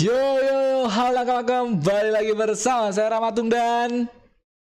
[0.00, 4.08] Yo yo yo, halo kawan kembali lagi bersama saya Ramatung dan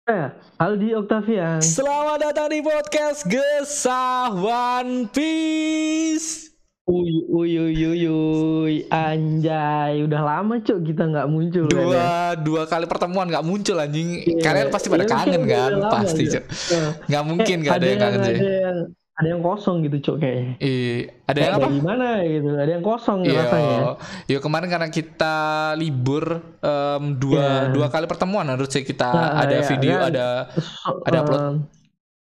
[0.03, 0.27] Eh,
[0.59, 1.63] Aldi Octavian.
[1.63, 6.51] Selamat datang di podcast Gesah One Piece.
[6.83, 11.87] Uy, uy, uy, uy, uy, anjay, udah lama cok kita nggak muncul kan ya?
[11.87, 12.11] Dua
[12.43, 14.27] dua kali pertemuan nggak muncul anjing.
[14.27, 15.71] Iya, Kalian pasti pada iya, kangen kan?
[15.79, 16.35] lama, Pasti Cok.
[16.35, 16.45] cok.
[16.75, 18.35] Eh, Nggak mungkin eh, nggak ada yang kangen sih.
[18.35, 18.79] Ada yang,
[19.13, 20.53] ada yang kosong gitu cok kayaknya.
[20.57, 20.97] Iya,
[21.29, 21.67] ada yang apa?
[21.69, 22.49] Dari mana gitu?
[22.55, 23.79] Ada yang kosong Iya, rasanya.
[24.25, 25.37] yo kemarin karena kita
[25.77, 26.25] libur
[26.59, 27.71] em, dua Iya.
[27.71, 31.41] dua kali pertemuan harusnya kita Nah, ada iya, video ada So- ada upload.
[31.41, 31.82] so-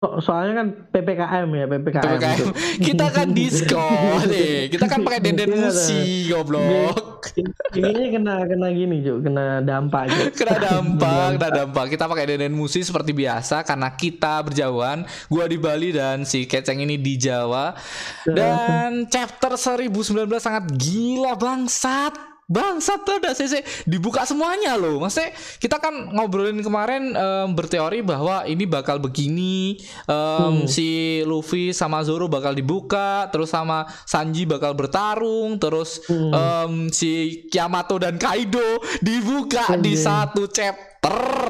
[0.02, 2.02] soalnya kan ppkm ya ppkm.
[2.02, 2.34] PPKM.
[2.34, 2.46] gitu.
[2.90, 4.74] kita kan diskon nih.
[4.74, 7.30] Kita kan pakai denden Iya, musi goblok.
[7.78, 11.86] Ininya kena kena gini cok, kena dampak kena dampak kena dampak.
[11.94, 15.06] kita pakai denden musi seperti biasa karena kita berjauhan.
[15.30, 17.78] Gua di Bali dan si Keceng ini di Jawa.
[18.26, 25.00] Dan chapter 1019 sangat gila bangsat Bangsat tuh udah CC dibuka semuanya loh.
[25.00, 32.04] Maksudnya kita kan ngobrolin kemarin em, berteori bahwa ini bakal begini em, si Luffy sama
[32.04, 39.80] Zoro bakal dibuka, terus sama Sanji bakal bertarung, terus em, si Yamato dan Kaido dibuka
[39.80, 40.92] di satu chapter.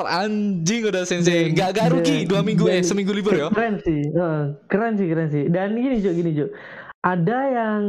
[0.01, 1.51] Anjing udah sensei.
[1.51, 3.47] Gak gak rugi dua minggu eh seminggu libur ya.
[3.51, 5.43] Keren sih, eh, keren sih, keren sih.
[5.51, 6.49] Dan gini cok, gini cok.
[7.01, 7.81] Ada yang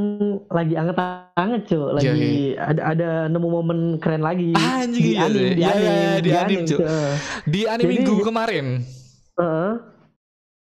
[0.49, 5.63] lagi anget-anget cok, lagi Iya, ada ada nemu momen keren lagi Anjing, di anime, di
[5.63, 6.65] anime, iya, di anime.
[6.65, 6.81] Cok.
[6.81, 7.13] Eh,
[7.45, 8.67] Di anime Jadi- minggu kemarin.
[9.37, 9.73] eh,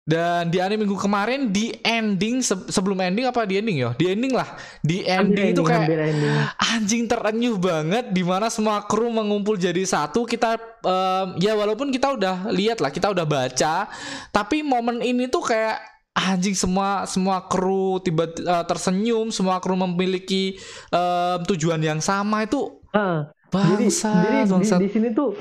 [0.09, 3.91] Dan di anime minggu kemarin di ending se- sebelum ending apa di ending ya?
[3.93, 4.57] Di ending lah.
[4.81, 6.33] Di ending itu kayak ending.
[6.57, 10.25] anjing terenyuh banget di mana semua kru mengumpul jadi satu.
[10.25, 13.91] Kita em, ya walaupun kita udah lihat lah, kita udah baca,
[14.31, 15.77] tapi momen ini tuh kayak
[16.15, 20.59] anjing semua semua kru tiba eh, tersenyum, semua kru memiliki
[20.91, 25.37] em, tujuan yang sama itu Ah, jadi, bangsat, jadi di, di sini tuh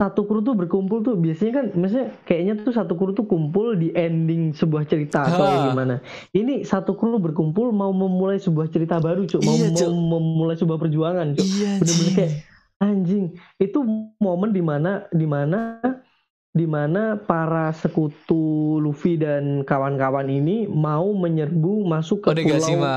[0.00, 3.92] satu kru tuh berkumpul tuh biasanya kan maksudnya kayaknya tuh satu kru tuh kumpul di
[3.92, 5.70] ending sebuah cerita atau Ha.
[5.70, 6.00] gimana.
[6.32, 9.44] Ini satu kru berkumpul mau memulai sebuah cerita baru, Cuk.
[9.44, 11.44] Mau, Iya, mau memulai sebuah perjuangan, Cuk.
[11.44, 12.32] Iya, bener-bener kayak
[12.80, 13.24] anjing
[13.60, 13.78] itu
[14.16, 15.76] momen di mana di mana
[16.50, 18.42] di mana para sekutu
[18.76, 22.96] Luffy dan kawan-kawan ini mau menyerbu masuk ke pulau Onigashima.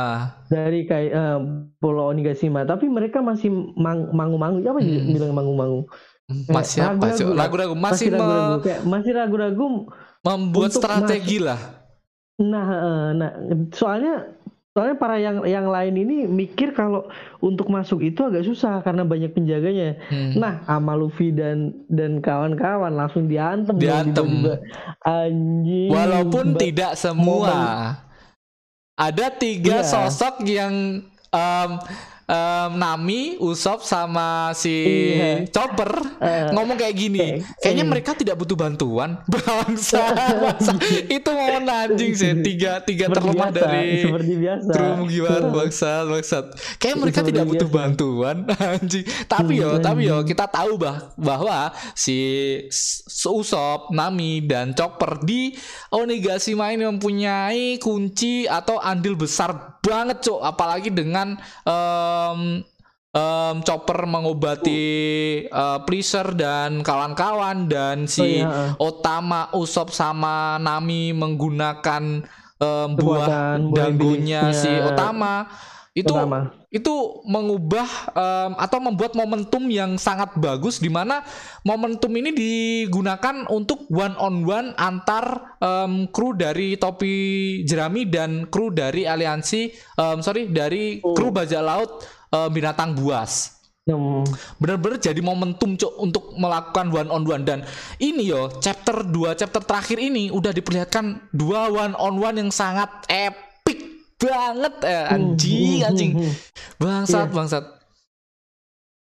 [0.50, 1.40] dari kayak eh,
[1.78, 5.06] pulau Onigashima tapi mereka masih mang- mangu-mangu apa Hmm.
[5.08, 5.86] bilang mangu-mangu
[6.50, 7.36] Masih apa, ragu-ragu.
[7.36, 9.66] Ragu-ragu masih, masih ragu-ragu kayak masih ragu-ragu
[10.24, 11.60] membuat strategi lah.
[12.34, 13.32] nah eh, nah
[13.70, 14.33] soalnya
[14.74, 17.06] soalnya para yang yang lain ini mikir kalau
[17.40, 20.34] untuk masuk itu agak susah karena banyak penjaganya Hmm.
[20.36, 23.70] Nah, sama Luffy dan dan kawan-kawan langsung diantem.
[23.70, 24.26] dong, Diantem.
[24.26, 24.56] tiba-tiba.
[25.00, 25.90] Anjing.
[25.90, 27.46] Walaupun tidak semua.
[27.46, 28.02] momen-
[28.96, 29.88] Ada tiga Iya.
[29.88, 31.70] sosok yang em,
[32.26, 34.72] em, Nami, Usop sama si
[35.14, 35.46] Iya.
[35.50, 37.20] Chopper Eh, ngomong kayak gini.
[37.20, 39.20] kayak- Kayaknya mereka tidak butuh bantuan.
[39.34, 40.00] Bangsa,
[40.34, 40.72] bangsa.
[41.06, 42.32] Itu momen anjing sih.
[42.48, 44.72] Tiga tiga seperti terlemah biasa, dari seperti biasa.
[44.72, 46.46] Kru Mugiwara bangsat bangsat.
[46.78, 47.78] Kayak mereka Seperti tidak butuh biasa.
[47.78, 48.38] bantuan
[48.72, 49.06] anjing.
[49.26, 51.60] Tapi yo, tapi yo kita tahu bah bahwa
[51.94, 52.18] si
[53.26, 55.52] Usop, Nami dan Chopper di
[55.90, 60.40] Onigashima ini mempunyai kunci atau andil besar banget, Cok.
[60.42, 61.36] Apalagi dengan
[61.68, 62.64] em,
[63.12, 64.84] em, Chopper mengobati
[65.46, 68.74] eh, Pleasure dan kawan-kawan dan si Oh, iya.
[68.80, 72.24] Otama, Usop sama Nami menggunakan
[72.58, 74.88] em, buah danggunya si iblisnya.
[74.90, 75.36] Otama
[75.94, 76.50] itu Utama.
[76.74, 76.94] itu
[77.30, 77.86] mengubah
[78.18, 81.22] em, atau membuat momentum yang sangat bagus di mana
[81.62, 87.14] momentum ini digunakan untuk one on one antar em, kru dari topi
[87.70, 89.70] jerami dan kru dari aliansi
[90.02, 91.14] em, sorry dari Oh.
[91.14, 92.02] kru bajak laut
[92.34, 94.24] em, binatang buas Hmm.
[94.64, 97.68] bener-bener jadi momentum cok untuk melakukan one on one dan
[98.00, 102.88] ini yo chapter 2 chapter terakhir ini udah diperlihatkan dua one on one yang sangat
[103.12, 103.53] epic
[104.24, 106.36] banget eh, anjing Hmm, anjing hmm, hmm.
[106.80, 107.36] bangsat Iya.
[107.36, 107.66] bangsat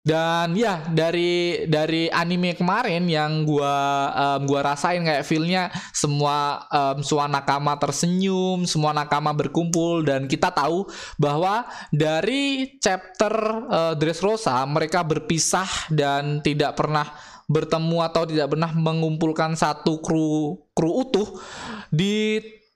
[0.02, 7.06] dan ya dari dari anime kemarin yang gua em, gua rasain kayak feelnya semua em,
[7.06, 10.90] semua nakama tersenyum semua nakama berkumpul dan kita tahu
[11.22, 11.62] bahwa
[11.94, 13.30] dari chapter
[13.70, 17.06] eh, Dressrosa mereka berpisah dan tidak pernah
[17.46, 21.30] bertemu atau tidak pernah mengumpulkan satu kru kru utuh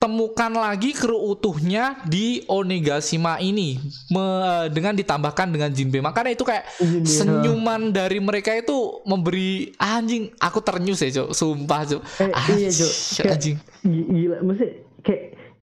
[0.06, 3.74] ditemukan lagi kru utuhnya di Onigashima ini.
[4.06, 5.98] Me- dengan ditambahkan dengan Jinbe.
[5.98, 11.34] Makanya itu kayak Jinbe, senyuman dari mereka itu memberi anjing aku ternyus ya cok.
[11.34, 12.00] Sumpah cok.
[12.22, 12.90] Eh, iya, Cok.
[12.94, 13.56] Anjing, Kayak- anjing.
[13.82, 14.66] Gila, mesti
[15.02, 15.22] kayak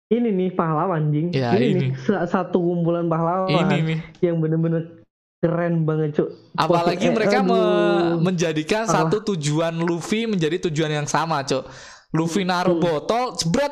[0.09, 1.27] ini nih pahlawan, jing.
[1.29, 1.79] Ya, ini, ini.
[1.81, 5.01] nih sa- satu kumpulan pahlawan ini nih yang bener-bener
[5.39, 8.93] keren banget cuk apalagi Pokoknya, mereka me- menjadikan Apa?
[9.07, 11.65] satu tujuan Luffy menjadi tujuan yang sama cok.
[12.11, 13.71] Luffy naruh botol jebret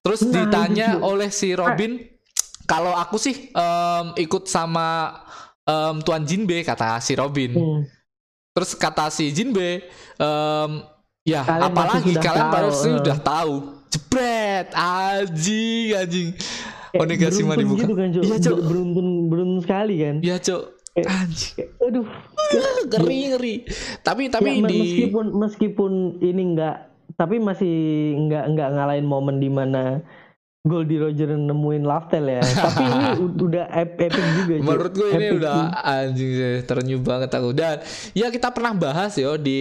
[0.00, 1.98] terus Nah, ditanya oleh si Robin
[2.64, 5.12] kalau aku sih em, ikut sama
[5.62, 7.52] em, Tuan Jinbe kata si Robin.
[7.52, 7.82] Hmm.
[8.50, 9.82] terus kata si Jinbe
[10.14, 10.70] em,
[11.22, 12.94] ya Kalian apalagi kalian pasti eh.
[12.96, 13.54] sudah tahu.
[13.88, 16.28] Jebret anjing anjing.
[16.94, 18.08] Onigashima dibuka gitu kan?
[18.08, 18.22] cuk?
[18.22, 18.38] Iya.
[18.40, 20.14] Ber- beruntun beruntun sekali kan?
[20.20, 20.62] Ya cok
[20.94, 21.68] Kayak- anjing.
[21.80, 22.06] aduh.
[22.94, 23.54] Ngeri ngeri.
[24.00, 26.76] Tapi tapi Ya, di meskipun meskipun ini enggak
[27.14, 27.74] tapi masih
[28.18, 30.02] enggak enggak ngalahin momen di mana
[30.64, 34.52] Goldie Roger nemuin Laftel ya tapi ini udah ep- epic juga.
[34.64, 35.68] Menurut gue ini Epic udah sih.
[35.84, 37.52] anjing sih, terenyuh banget aku.
[37.52, 37.84] Dan
[38.16, 39.60] ya kita pernah bahas yo di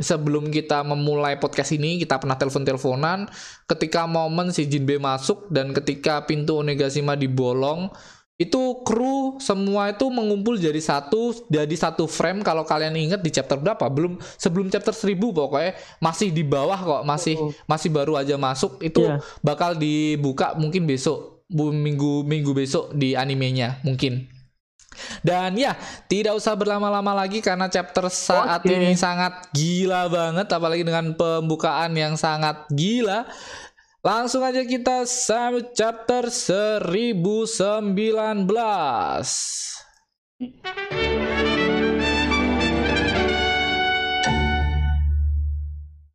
[0.00, 3.28] sebelum kita memulai podcast ini kita pernah telepon-teleponan
[3.68, 7.92] ketika momen si Jinbe masuk dan ketika pintu Onigashima dibolong
[8.40, 12.40] itu kru semua itu mengumpul jadi satu jadi satu frame.
[12.40, 13.84] Kalau kalian ingat di chapter berapa?
[13.92, 15.76] Belum sebelum chapter 1000 pokoknya.
[16.00, 17.52] Masih di bawah kok masih Oh.
[17.68, 18.80] masih baru aja masuk.
[18.80, 19.20] Itu Iya.
[19.44, 24.24] bakal dibuka mungkin besok minggu minggu besok di animenya mungkin.
[25.22, 25.76] Dan ya
[26.10, 28.72] tidak usah berlama-lama lagi karena chapter saat Oke.
[28.72, 30.48] ini sangat gila banget.
[30.48, 33.28] Apalagi dengan pembukaan yang sangat gila
[34.00, 38.48] langsung aja kita sampai chapter 1019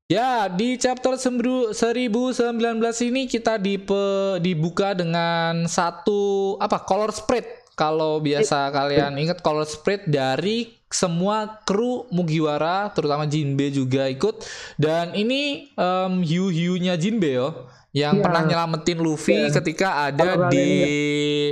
[0.05, 7.41] Ya, di chapter sembru- 1019 ini kita dipe- dibuka dengan satu apa color spread.
[7.73, 14.47] Kalau biasa kalian ingat color spread dari semua kru Mugiwara, terutama Jinbe juga ikut.
[14.80, 18.24] Dan ini em, hiu-hiunya Jinbe yo, yang Iya.
[18.24, 19.51] pernah nyelamatin Luffy Iya.
[19.51, 20.68] ketika ada Kalau di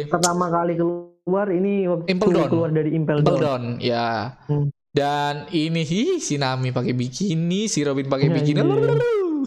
[0.08, 2.50] pertama kali keluar ini waktu Impel Down.
[2.50, 3.40] keluar dari Impel Down.
[3.40, 4.40] Down, ya.
[4.48, 4.72] Hmm.
[4.94, 8.60] Dan ini hi, si Nami pakai bikini, si Robin pakai Iya, bikini.
[8.62, 9.42] Lululu.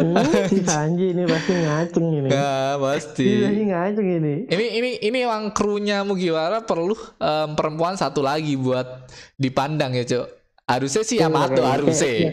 [0.00, 0.16] Hmm,
[0.48, 3.26] si Sanji ini pasti ngaceng ini Ya, Ini pasti.
[3.38, 9.04] pasti ngaceng ini Ini ini ini emang krunya Mugiwara perlu em, perempuan satu lagi buat
[9.34, 10.26] dipandang ya, Cuk.
[10.64, 11.72] Harusnya sih Iya, Yamato, kayaknya.
[11.72, 12.12] harusnya.
[12.12, 12.30] Iya.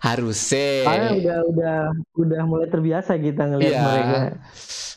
[0.00, 0.68] Harusnya.
[0.80, 1.76] Soalnya udah udah
[2.16, 3.82] udah mulai terbiasa kita ngelihat Iya.
[3.82, 4.18] mereka.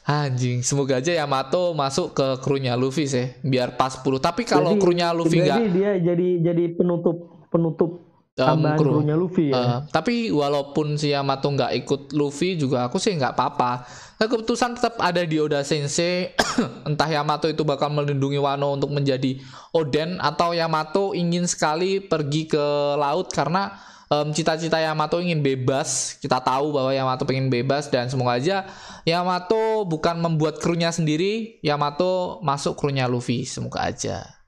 [0.04, 4.20] Anjing, semoga aja Yamato masuk ke krunya Luffy sih, biar pas 10.
[4.20, 7.18] Tapi kalau Jadi- krunya Luffy Jadi nggak dia jadi jadi penutup
[7.48, 8.03] penutup
[8.34, 8.92] tambahan kru.
[8.98, 9.58] krunya Luffy ya.
[9.58, 13.86] Eh, tapi walaupun si Yamato nggak ikut Luffy juga aku sih nggak apa-apa.
[14.18, 16.34] Nah, keputusan tetap ada di Oda Sensei.
[16.90, 19.38] Entah Yamato itu bakal melindungi Wano untuk menjadi
[19.74, 22.66] Oden atau Yamato ingin sekali pergi ke
[22.98, 23.74] laut karena
[24.10, 26.18] em, cita-cita Yamato ingin bebas.
[26.18, 28.66] Kita tahu bahwa Yamato pengen bebas dan semoga aja
[29.04, 31.60] Yamato bukan membuat krunya sendiri.
[31.62, 33.44] Yamato masuk krunya Luffy.
[33.46, 34.43] Semoga aja.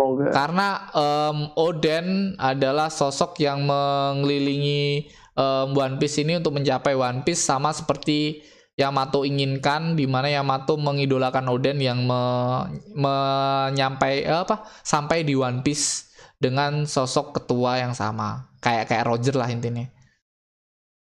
[0.00, 0.32] Semoga.
[0.32, 2.06] Karena em, Oden
[2.40, 8.40] adalah sosok yang mengelilingi em, One Piece ini untuk mencapai One Piece sama seperti
[8.80, 15.60] Yamato inginkan di mana Yamato mengidolakan Oden yang me- menyampai eh, apa sampai di One
[15.60, 16.08] Piece
[16.40, 19.84] dengan sosok ketua yang sama kayak kayak Roger lah intinya.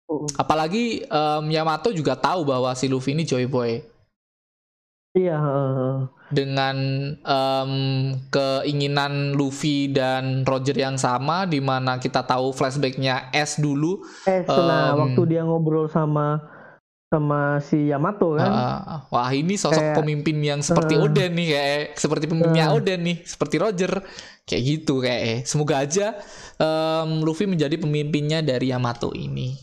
[0.05, 3.81] Oh, Apalagi em, Yamato juga tahu bahwa si Luffy ini Joy Boy
[5.15, 5.39] Iya,
[6.27, 6.75] dengan
[7.15, 7.71] em,
[8.27, 14.91] keinginan Luffy dan Roger yang sama di mana kita tahu flashbacknya S dulu Eh, setelah
[14.91, 14.99] Em.
[14.99, 16.43] waktu dia ngobrol sama
[17.07, 18.49] sama si Yamato kan.
[18.51, 21.07] Uh, wah ini sosok Kayak- pemimpin yang seperti uh.
[21.07, 22.75] Oden nih kayak seperti pemimpinnya Uh.
[22.75, 23.91] Oden nih seperti Roger
[24.43, 26.11] kayak gitu kayak semoga aja
[26.59, 29.55] em, Luffy menjadi pemimpinnya dari Yamato ini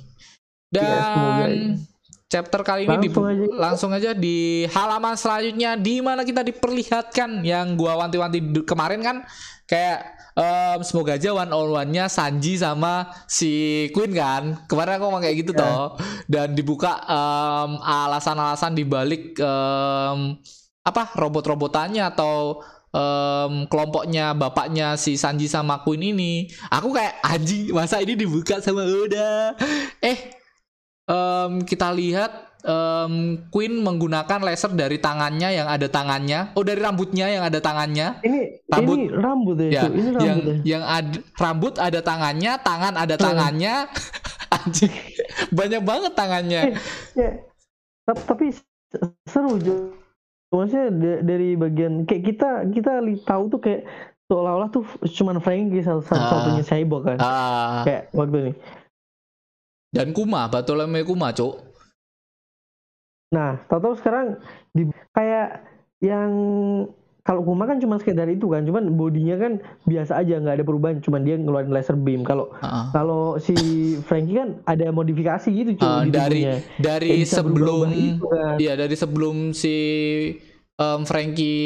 [0.73, 1.92] Iya, semoga dan aja.
[2.33, 3.45] Chapter kali ini Langsung aja.
[3.53, 9.17] langsung aja di halaman selanjutnya di mana kita diperlihatkan yang gua wanti-wanti kemarin kan
[9.69, 10.01] kayak
[10.33, 13.53] em, semoga aja one on one-nya Sanji sama si
[13.93, 15.61] Queen kan kemarin aku ngomong kayak gitu Ya.
[15.61, 20.41] toh dan dibuka em, alasan-alasan dibalik em,
[20.83, 28.01] apa robot-robotannya atau em, kelompoknya bapaknya si Sanji sama Queen ini aku kayak anjing masa
[28.01, 29.53] ini dibuka sama Oda
[30.01, 30.42] eh
[31.12, 33.12] em, kita lihat em,
[33.49, 38.40] Queen menggunakan laser dari tangannya yang ada tangannya oh dari rambutnya yang ada tangannya Ini
[38.66, 38.97] Rambut.
[38.97, 40.57] ini rambut ya, ya ini yang rambut ya.
[40.64, 43.75] yang ada rambut ada tangannya tangan ada tangannya
[44.57, 44.92] anjing
[45.50, 46.62] banyak banget tangannya
[47.12, 47.31] Ya.
[48.02, 48.50] Tap- Tapi
[49.25, 49.95] seru Jo.
[50.50, 52.92] Maksudnya da- dari bagian kayak kita kita
[53.23, 53.88] tahu tuh kayak
[54.26, 57.19] seolah-olah tuh cuman Frankie satu- satu-satunya cyborg kan.
[57.19, 58.52] Ah, Kayak waktu ini.
[59.93, 61.71] Dan Kuma Bartolome Kuma cok
[63.33, 64.37] Nah, tahu-tahu sekarang
[64.77, 64.85] di
[65.17, 65.65] kayak
[66.05, 66.29] yang
[67.25, 69.53] kalau Kuma kan cuma sekedar itu kan, cuman bodinya kan
[69.89, 72.29] biasa aja nggak ada perubahan, cuman dia ngeluarin laser beam.
[72.29, 72.85] Kalau Heeh.
[72.93, 73.57] kalau si
[74.05, 76.57] Frankie kan ada modifikasi gitu cuy Uh, di dari tubuhnya.
[76.77, 78.55] dari sebelum gitu kan.
[78.61, 79.77] Iya dari sebelum si
[80.77, 81.63] em, Frankie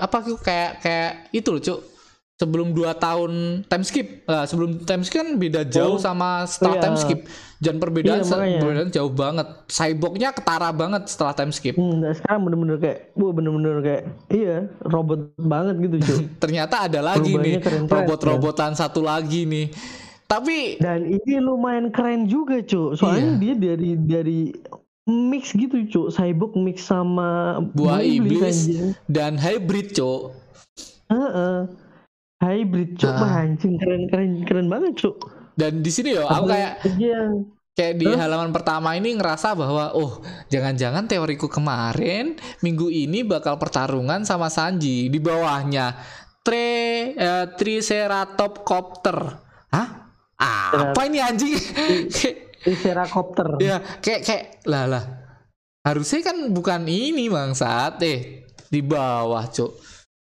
[0.00, 1.80] apa kayak kayak itu loh cuk
[2.36, 3.32] sebelum 2 tahun
[3.64, 4.06] time skip.
[4.28, 6.82] Nah, sebelum time skip kan beda jauh Oh, sama setelah iya.
[6.84, 7.20] time skip.
[7.56, 9.48] Dan perbedaan Iya, perbedaan jauh banget.
[9.66, 11.72] Cyborgnya ketara banget setelah time skip.
[11.74, 16.18] Hmm, nah sekarang bener-bener kayak, wah bener-bener kayak, iya robot banget gitu cuy.
[16.44, 19.72] ternyata ada lagi nih Perubahannya robot-robotan satu lagi nih.
[20.26, 24.40] Tapi Dan ini lumayan keren juga cuy, soalnya dia dari dari
[25.06, 28.92] mix gitu cuy, cyborg mix sama buah iblis anjing.
[29.08, 30.36] dan hybrid cuk.
[31.08, 31.85] Heeh.
[32.36, 33.16] Hybrid cuy, Ah.
[33.16, 33.74] wah anjing.
[33.80, 35.16] Keren keren keren banget cuy.
[35.56, 36.84] dan di sini yo aku kayak
[37.72, 40.20] kayak di halaman pertama ini ngerasa bahwa oh
[40.52, 45.08] jangan-jangan teoriku kemarin minggu ini bakal pertarungan sama Sanji.
[45.08, 45.96] Di bawahnya
[46.44, 46.68] Tre
[47.16, 49.18] eh, Triceratopter
[49.72, 49.88] hah?
[50.36, 51.56] Apa ini anjing?
[52.60, 53.56] Triceracopter.
[53.64, 55.04] ya kayak kayak lah lah.
[55.80, 57.96] Harusnya kan bukan ini bangsat.
[58.04, 59.72] Eh di bawah cuk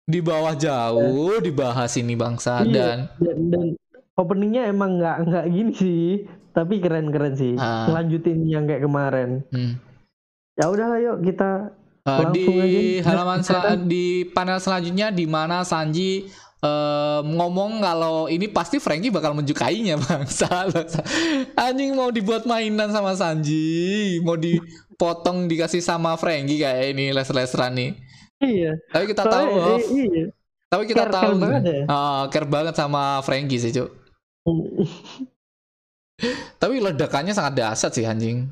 [0.09, 3.65] di bawah jauh dibahas ini bangsa Iya, dan dan, dan
[4.13, 6.05] openingnya emang nggak nggak gini sih,
[6.49, 7.53] tapi keren-keren sih.
[7.55, 7.85] Ah.
[7.87, 9.45] Lanjutin yang kayak kemarin.
[9.47, 9.77] hmm.
[10.55, 12.47] Ya udahlah yuk kita Uh, di
[12.97, 13.11] aja.
[13.11, 13.79] halaman sel- Silakan.
[13.85, 16.25] di panel selanjutnya di mana Sanji
[16.57, 20.47] eh, ngomong kalau ini pasti Frankie bakal menyukainya bangsa
[21.59, 27.91] anjing mau dibuat mainan sama Sanji mau dipotong dikasih sama Frankie kayak ini les-leseran nih
[28.39, 28.71] Iya.
[28.91, 29.75] Tapi kita Soalnya, tahu.
[29.91, 30.27] Iya, iya.
[30.69, 31.31] Tapi kita care, tahu.
[31.33, 31.81] Care banget, ya?
[31.89, 33.89] uh, care banget sama Frankie sih, Cuk.
[36.61, 38.47] Tapi ledakannya sangat dahsyat sih anjing.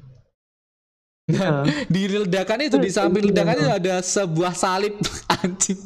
[1.27, 1.63] Nah, uh.
[1.91, 3.29] di ledakan itu di samping iya.
[3.32, 4.96] ledakan itu ada sebuah salib
[5.44, 5.79] anjing.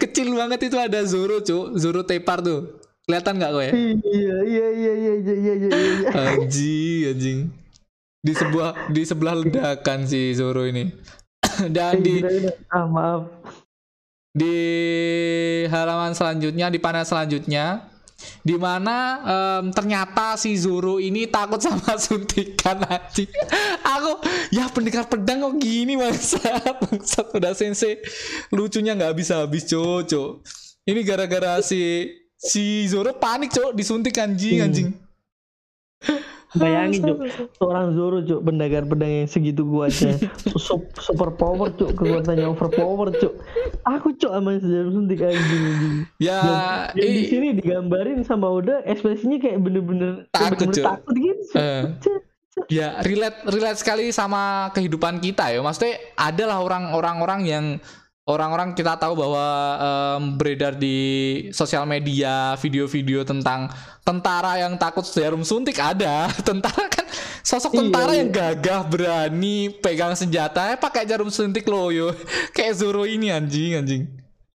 [0.00, 1.76] Kecil banget itu ada Zoro, Cuk.
[1.76, 2.80] Zoro Tepar tuh.
[3.06, 3.64] Kelihatan nggak gue?
[3.64, 3.72] Ya?
[3.76, 6.08] Iya, iya, iya, iya, iya, iya, iya, iya.
[6.10, 7.38] Anjing, anjing.
[8.24, 10.90] Di sebuah di sebelah ledakan si Zoro ini.
[11.74, 12.54] dan di Udah, udah.
[12.68, 13.22] Ah maaf.
[14.36, 14.56] di
[15.66, 17.88] halaman selanjutnya di panel selanjutnya
[18.40, 23.28] di mana em, ternyata si Zoro ini takut sama suntikan anjing.
[23.84, 24.20] Aku
[24.52, 26.40] ya pendekar pedang kok gini bangsa
[26.84, 28.00] bangsa udah sensei
[28.52, 30.44] lucunya nggak bisa habis cocok.
[30.84, 36.35] Ini gara-gara si si Zoro panik cok disuntik anjing Hmm.
[36.52, 37.18] Bayangin cuk,
[37.52, 40.14] seorang Zoro cuk, pendekar pedang yang segitu kuatnya,
[40.54, 43.34] Sup- super power cuk, kekuatannya overpower cuk.
[43.82, 45.94] Aku cuk sama sejarah suntik anjing anjing.
[46.16, 46.38] Ya
[46.92, 51.50] Yang di i- sini digambarin sama Oda ekspresinya kayak bener-bener Takut, takut gitu.
[51.50, 51.58] Cuk.
[51.58, 51.82] Eh.
[51.98, 52.20] Cuk.
[52.72, 57.64] ya relate relate sekali sama kehidupan kita ya maksudnya adalah orang-orang orang yang
[58.26, 59.46] orang-orang kita tahu bahwa
[59.78, 60.98] em, beredar di
[61.54, 63.70] sosial media video-video tentang
[64.02, 67.06] tentara yang takut jarum suntik ada tentara kan
[67.46, 68.18] sosok Iya, tentara iya.
[68.20, 72.10] yang gagah berani pegang senjata eh, pakai jarum suntik loyo
[72.54, 74.02] kayak Zoro ini anjing anjing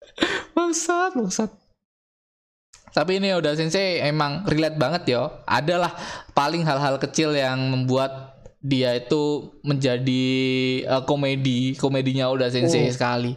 [0.59, 1.51] bangsat bangsat
[2.91, 5.31] tapi ini udah sensei emang relate banget yo.
[5.47, 5.95] Adalah
[6.35, 8.30] paling hal-hal kecil yang membuat
[8.61, 9.25] dia itu
[9.61, 10.25] menjadi
[10.85, 12.93] eh, komedi, komedinya udah sensei Oh.
[12.93, 13.33] sekali.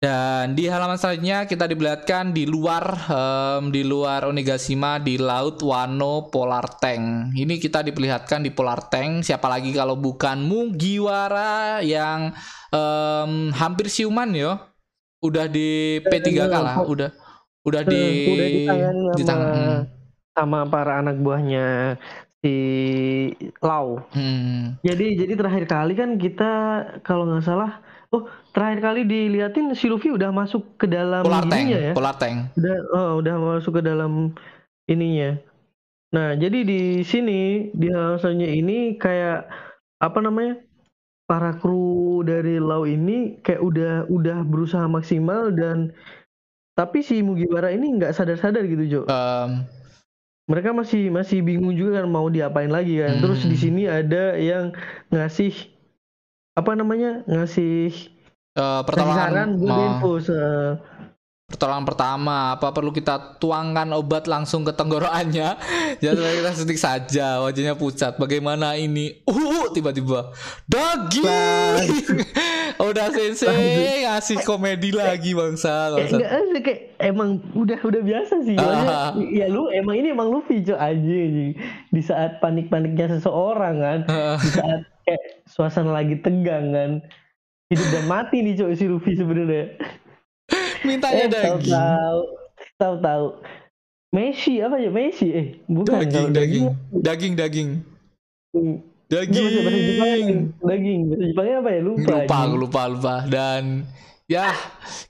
[0.00, 6.24] Dan di halaman selanjutnya kita diperlihatkan di luar em, di luar Onigashima di Laut Wano
[6.26, 7.36] Polar Tank.
[7.36, 9.20] Ini kita diperlihatkan di Polar Tank.
[9.22, 12.32] Siapa lagi kalau bukan Mugiwara yang
[12.72, 14.56] em, hampir siuman yo.
[15.20, 17.12] Udah di P3K lah, udah
[17.60, 18.48] udah di Eh, udah
[19.12, 19.80] di sama, tang- hmm.
[20.32, 22.00] sama para anak buahnya
[22.40, 22.56] si
[23.60, 24.00] Lau.
[24.16, 24.80] Hmm.
[24.80, 26.50] Jadi jadi terakhir kali kan kita
[27.04, 31.60] kalau nggak salah, oh terakhir kali diliatin si Luffy udah masuk ke dalam Polar tank,
[31.60, 31.92] ininya ya.
[31.92, 32.36] polar tank.
[32.56, 34.32] Udah oh, udah masuk ke dalam
[34.88, 35.36] ininya.
[36.10, 39.46] Nah, jadi di sini di alasannya ini kayak
[40.02, 40.58] apa namanya?
[41.30, 45.94] Para kru dari Lau ini kayak udah udah berusaha maksimal dan
[46.74, 49.00] tapi si Mugiwara ini nggak sadar-sadar gitu, Jo.
[49.06, 49.62] Em,
[50.50, 53.22] Mereka masih masih bingung juga kan mau diapain lagi kan.
[53.22, 53.62] Terus di Hmm.
[53.62, 54.74] sini ada yang
[55.08, 55.54] ngasih
[56.52, 57.22] apa namanya?
[57.24, 57.94] ngasih
[58.50, 59.50] ngasih pertolongan saran
[60.20, 60.76] se-
[61.50, 65.58] pertolongan pertama apa perlu kita tuangkan obat langsung ke tenggorokannya
[66.02, 70.30] jangan kita suntik saja wajahnya pucat bagaimana ini uh tiba-tiba
[70.64, 71.26] daging
[72.82, 76.16] udah sensei ngasih komedi lagi bangsa kayak bangsa.
[76.16, 78.64] enggak ada kayak emang udah udah biasa sih Ah.
[78.64, 78.96] Soalnya,
[79.28, 81.18] ya lu emang ini emang Luffy cok aja
[81.86, 83.98] di saat panik-paniknya seseorang kan
[84.36, 86.90] di saat kayak suasana lagi tegang kan.
[87.66, 89.76] Hidup dan mati nih cok si Luffy sebenarnya.
[90.80, 91.70] Mintanya Eh, daging.
[91.70, 92.18] tahu-tahu,
[92.76, 93.26] tahu-tahu.
[94.10, 95.30] Messi apa ya Messi?
[95.30, 96.64] Eh, bukan Daging, kalau daging,
[96.98, 97.68] daging, daging,
[99.10, 100.40] Bahasa bahasa Jepangnya daging.
[100.62, 101.00] daging.
[101.04, 101.80] Bahasa Jepangnya apa ya?
[101.82, 102.00] Lupa.
[102.00, 102.54] Lupa, anjing.
[102.56, 103.14] lupa, lupa.
[103.26, 103.62] Dan
[104.24, 104.46] ya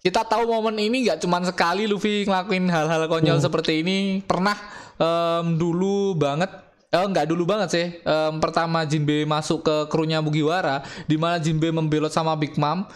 [0.00, 3.45] kita tahu momen ini nggak cuma sekali Luffy ngelakuin hal-hal konyol Hmm.
[3.45, 3.99] seperti ini.
[4.25, 4.57] Pernah
[4.97, 6.49] em, dulu banget.
[6.90, 7.87] Eh nggak dulu banget sih.
[8.00, 12.88] Em, pertama Jinbe masuk ke krunya Mugiwara, di mana Jinbe membelot sama Big Mom.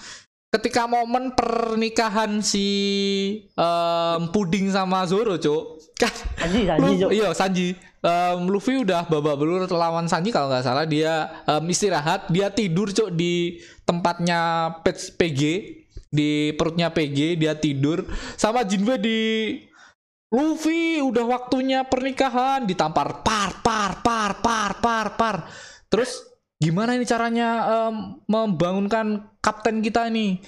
[0.55, 2.69] Ketika momen pernikahan si
[3.59, 5.83] em, Puding sama Zoro, cuk.
[5.99, 7.11] Kan Sanji, Sanji, Cok.
[7.11, 7.69] iya Sanji.
[8.05, 12.95] Em, Luffy udah babak belur lawan Sanji kalau nggak salah dia em, istirahat, dia tidur
[12.95, 14.71] cok di tempatnya
[15.19, 15.43] PG
[16.15, 18.07] di perutnya PG dia tidur
[18.39, 19.59] sama Jinbe di
[20.31, 25.37] Luffy udah waktunya pernikahan ditampar par par par par par par
[25.91, 26.34] terus
[26.65, 30.41] gimana ini caranya em, membangunkan kapten kita ini?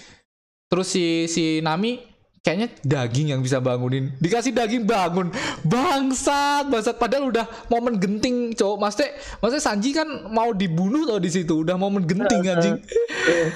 [0.73, 2.00] Terus si si Nami
[2.40, 4.16] kayaknya daging yang bisa bangunin.
[4.16, 5.28] Dikasih daging bangun.
[5.66, 6.96] Bangsat bangsat.
[6.96, 9.11] Padahal udah momen genting cowok maksudnya
[9.44, 11.61] maksudnya Sanji kan mau dibunuh tau di situ.
[11.62, 12.80] Udah momen genting anjing.
[13.26, 13.50] Eh,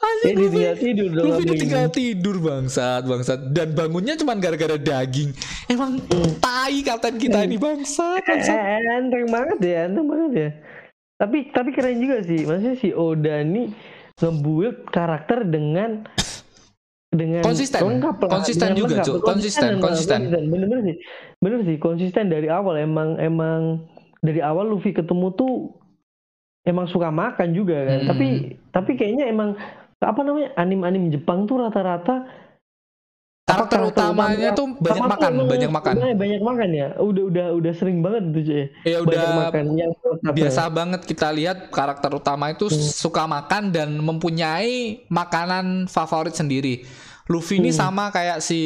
[0.00, 1.50] anjing Luffy, tinggal tidur doang Luffy ini.
[1.54, 3.38] ditinggal tidur bangsat bangsat.
[3.52, 5.30] Dan bangunnya cuma gara-gara daging.
[5.70, 6.00] Emang
[6.40, 8.56] tai kapten kita ini bangsat bangsat.
[8.56, 10.50] Eh, enteng banget ya, enteng banget ya.
[11.16, 12.44] Tapi tapi keren juga sih.
[12.44, 13.72] Maksudnya si Oda nih
[14.16, 16.04] nge-build karakter dengan
[17.12, 17.80] dengan Konsisten.
[17.80, 19.06] lengkap lah, Konsisten dengan juga, lengkap.
[19.08, 19.20] Cuk.
[19.24, 20.20] Konsisten, dan- konsisten.
[20.28, 20.96] Bener-bener sih.
[21.40, 23.60] Bener sih, konsisten dari awal emang emang
[24.20, 25.72] dari awal Luffy ketemu tuh
[26.68, 27.98] emang suka makan juga kan.
[28.04, 28.08] Hmm.
[28.12, 28.26] Tapi
[28.74, 29.56] tapi kayaknya emang
[29.96, 32.28] apa namanya anim-anim Jepang tuh rata-rata
[33.46, 36.88] karakter apa utamanya utama- tuh banyak makan banyak makan Banyak, banyak makan ya.
[36.98, 38.58] Udah udah udah sering banget tuh cuy.
[38.82, 42.74] ya Banyak udah makan yang tetap biasa banget kita lihat karakter utama itu Hmm.
[42.74, 46.82] suka makan dan mempunyai makanan favorit sendiri.
[47.26, 47.78] Luffy ini Hmm.
[47.80, 48.60] sama kayak si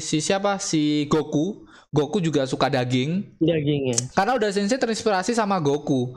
[0.00, 1.70] si siapa si Goku.
[1.88, 3.98] Goku juga suka daging dagingnya.
[4.12, 6.14] karena udah sensei terinspirasi sama Goku.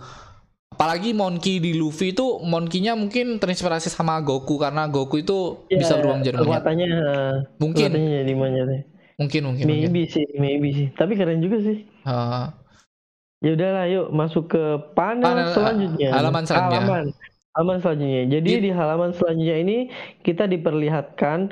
[0.74, 5.94] Apalagi Monkey di Luffy itu Monkey-nya mungkin terinspirasi sama Goku karena Goku itu Ya, bisa
[5.96, 6.50] berubah menjadi monyet.
[6.50, 8.82] kekuatannya eh, Mungkin, jadi monyet ya.
[9.16, 9.66] mungkin, mungkin, mungkin.
[9.86, 10.88] Maybe sih, maybe sih.
[10.92, 11.86] Tapi keren juga sih.
[11.86, 12.46] Eh,
[13.44, 14.64] Ya udahlah, yuk masuk ke
[14.96, 16.10] panel, Panel, selanjutnya.
[16.10, 16.80] halaman selanjutnya.
[16.80, 17.06] Halaman,
[17.52, 18.24] halaman selanjutnya.
[18.32, 19.78] Jadi Di- di halaman selanjutnya ini
[20.24, 21.52] kita diperlihatkan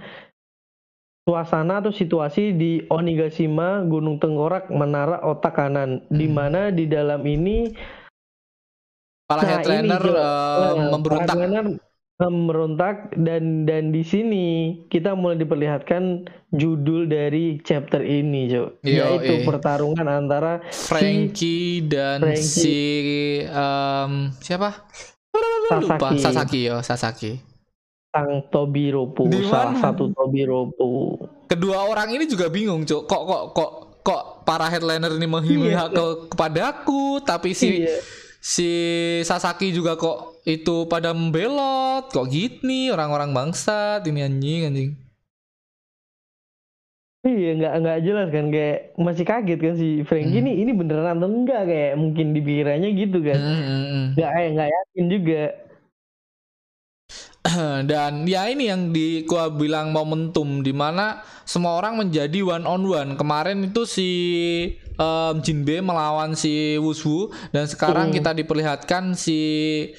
[1.22, 6.34] suasana atau situasi di Onigashima, Gunung Tengkorak, Menara Otak Kanan, di Hmm.
[6.34, 7.76] mana di dalam ini
[9.32, 9.72] Para Nah, Jo.
[9.72, 11.36] eh, Nah, memberontak.
[12.20, 14.46] memberontak dan dan di sini
[14.86, 18.78] kita mulai diperlihatkan judul dari chapter ini, Jo.
[18.80, 19.44] Yo, Yaitu eh.
[19.44, 22.46] pertarungan antara Frankie dan Frankie.
[22.46, 22.82] si
[23.44, 24.86] em, siapa?
[25.72, 25.98] Lupa.
[25.98, 27.32] Sasaki, Sasaki yo, Sasaki.
[28.12, 31.16] sang Tobiropo, Di salah satu Tobiropo.
[31.48, 33.08] Kedua orang ini juga bingung, Cuk.
[33.08, 35.84] Kok kok kok kok para headliner ini menghina Iya.
[35.88, 37.98] ke kepadaku, tapi si Iya.
[38.42, 38.70] Si
[39.30, 40.18] Sasaki juga kok
[40.50, 42.10] itu pada membelot.
[42.14, 44.92] Kok gini orang-orang bangsat ini anjing anjing.
[47.28, 48.76] Iya, nggak nggak jelas kan kayak
[49.06, 50.42] masih kaget kan si Frankie Hmm.
[50.42, 53.40] ini ini beneran atau enggak kayak mungkin dipikirannya gitu kan.
[53.46, 54.06] Hmm, hmm, hmm.
[54.16, 55.36] Nggak eh, nggak yakin juga.
[57.92, 62.84] dan ya ini yang di gua bilang momentum di mana semua orang menjadi one on
[62.88, 63.12] one.
[63.20, 64.10] Kemarin itu si
[64.96, 68.16] em, Jinbe melawan si Wushu dan sekarang Hmm.
[68.16, 69.40] kita diperlihatkan si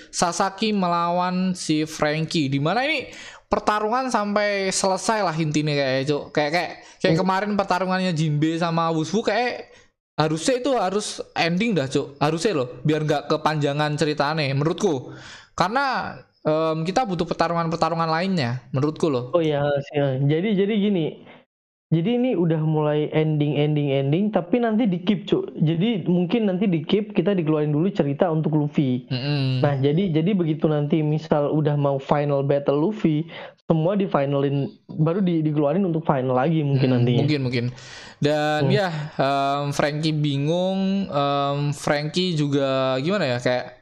[0.08, 2.48] Sasaki melawan si Frankie.
[2.48, 3.10] Di mana ini
[3.46, 6.24] pertarungan sampai selesai lah intinya kayak Cuk.
[6.32, 6.72] kayak kayak
[7.04, 9.68] kayak kemarin pertarungannya Jinbe sama Wushu kayak
[10.16, 12.16] harusnya itu harus ending dah cuk.
[12.16, 15.12] Harusnya loh biar nggak kepanjangan ceritanya menurutku.
[15.52, 19.98] Karena em, kita butuh pertarungan-pertarungan lainnya menurutku loh Oh iya, sih.
[20.26, 21.07] Jadi jadi gini.
[21.92, 25.52] Jadi ini udah mulai ending ending ending tapi nanti di keep, Cuk.
[25.61, 29.05] Jadi mungkin nanti di keep kita dikeluarin dulu cerita untuk Luffy.
[29.12, 29.61] Mm-mm.
[29.61, 33.28] Nah, jadi jadi begitu nanti misal udah mau final battle Luffy,
[33.68, 37.20] semua di finalin baru di, dikeluarin untuk final lagi mungkin Hmm, nantinya.
[37.28, 37.64] mungkin mungkin
[38.24, 38.72] dan Hmm.
[38.72, 38.88] ya
[39.20, 43.81] em, Frankie bingung em, Frankie juga gimana ya kayak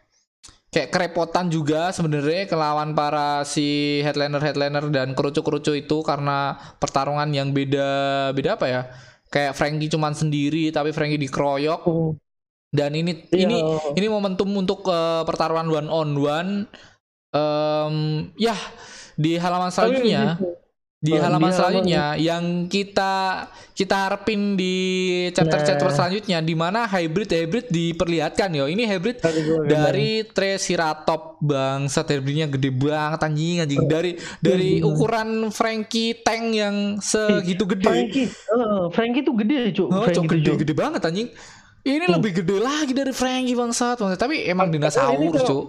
[0.71, 7.51] kayak kerepotan juga sebenarnya kelawan para si headliner headliner dan kerucu-kerucu itu karena pertarungan yang
[7.51, 8.83] beda beda apa ya
[9.31, 12.15] kayak Frankie cuman sendiri tapi Frankie dikeroyok Oh,
[12.71, 13.51] dan ini iya.
[13.51, 13.59] ini
[13.99, 16.53] ini momentum untuk eh, pertarungan one on one
[17.31, 18.59] Em, ya
[19.15, 20.35] di halaman selanjutnya.
[21.01, 24.77] Di Oh, halaman di selanjutnya yang kita kita harapin di
[25.33, 25.97] chapter-chapter Nah.
[25.97, 28.69] selanjutnya di mana hybrid hybrid diperlihatkan yo.
[28.69, 29.17] Ini hybrid
[29.65, 33.81] dari Triceratops bang hybridnya gede banget anjing anjing.
[33.89, 37.89] Dari dari ukuran Frankie tank yang segitu gede.
[37.89, 39.89] Frankie, eh, Frankie tuh gede cuk.
[39.89, 41.29] oh, Frankie cok tuh, gede gede banget anjing.
[41.81, 45.65] Ini lebih gede lagi dari Frankie bangsat tapi emang Ini dinosaurus cuk.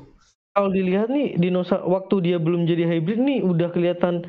[0.51, 4.27] Kalau dilihat nih dinosaurus waktu dia belum jadi hybrid nih udah kelihatan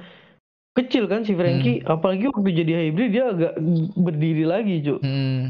[0.72, 1.80] kecil kan si Frankie.
[1.80, 1.94] Hmm.
[1.94, 3.52] Apalagi waktu jadi hybrid dia agak
[3.94, 5.00] berdiri lagi cuk.
[5.00, 5.42] hmm.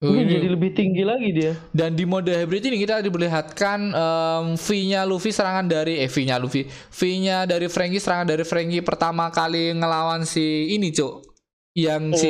[0.00, 1.52] Ini- jadi lebih tinggi lagi dia.
[1.76, 6.64] Dan di mode hybrid ini kita diperlihatkan em, V-nya Luffy serangan dari eh V-nya Luffy,
[6.88, 11.20] V-nya dari Frankie serangan dari Frankie pertama kali ngelawan si ini, Cuk.
[11.76, 12.28] Yang Oh, si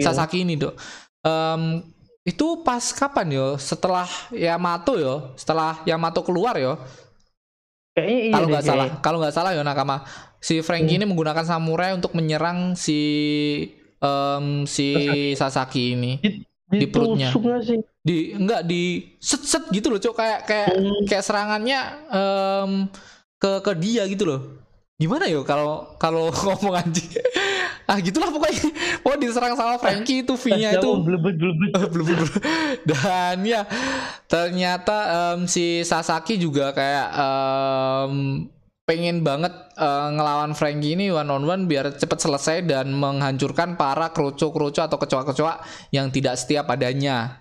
[0.00, 0.72] Sasaki, ini, Dok.
[1.22, 1.84] Em,
[2.24, 3.48] itu pas kapan yo?
[3.60, 6.80] Setelah Yamato yo, setelah Yamato keluar yo.
[7.92, 10.00] Kayaknya iya kalau nggak salah, kalau nggak salah yo Nakama.
[10.42, 12.98] Si Frankie ini menggunakan samurai untuk menyerang si
[13.96, 14.90] em, si
[15.32, 15.94] Sasaki.
[15.94, 16.12] Ini.
[16.66, 17.30] Di perutnya.
[17.30, 17.80] Ditusuk nggak sih?
[18.02, 20.14] di enggak di set set gitu loh cok.
[20.18, 21.02] Kayak kayak Hmm.
[21.06, 22.70] kayak serangannya em,
[23.38, 24.40] ke ke dia gitu loh.
[24.98, 27.06] Gimana yo kalau kalau ngomong anjing?
[27.86, 28.66] Ah gitulah pokoknya.
[29.02, 30.90] Oh diserang sama Frankie itu V-nya itu.
[31.06, 32.30] blebet blebet.
[32.82, 33.62] dan ya
[34.26, 34.98] ternyata
[35.38, 38.14] em, si Sasaki juga kayak em,
[38.82, 44.10] pengen banget eh, ngelawan Frankie ini one on one biar cepat selesai dan menghancurkan para
[44.10, 47.38] kroco-kroco atau kecoa-kecoa yang tidak setia padanya.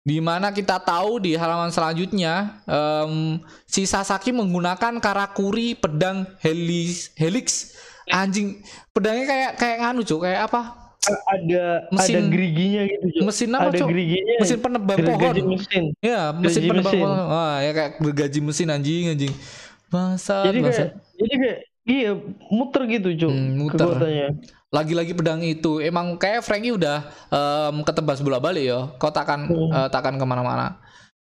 [0.00, 7.76] Di mana kita tahu di halaman selanjutnya em, si Sasaki menggunakan karakuri pedang helix helix
[8.08, 13.22] anjing pedangnya kayak kayak nganu cuk kayak apa Ada Mesin- ada geriginya gitu Cuk.
[13.22, 14.34] mesin apa Ada geriginya.
[14.40, 15.84] mesin penebang pohon mesin.
[16.00, 17.00] Ya, mesin penebang mesin.
[17.00, 17.18] pohon.
[17.28, 19.32] Wah, ya kayak gergaji mesin anjing anjing.
[19.88, 22.10] Bangsat, Jadi kayak jadi kayak iya
[22.52, 23.80] muter gitu cuk Hmm, muter.
[23.80, 24.28] kekuatannya.
[24.68, 28.80] Lagi-lagi pedang itu emang kayak Frankie udah em, ketebas bola balik ya.
[29.00, 29.72] Kau takkan Hmm.
[29.72, 30.76] eh, takkan ke mana-mana.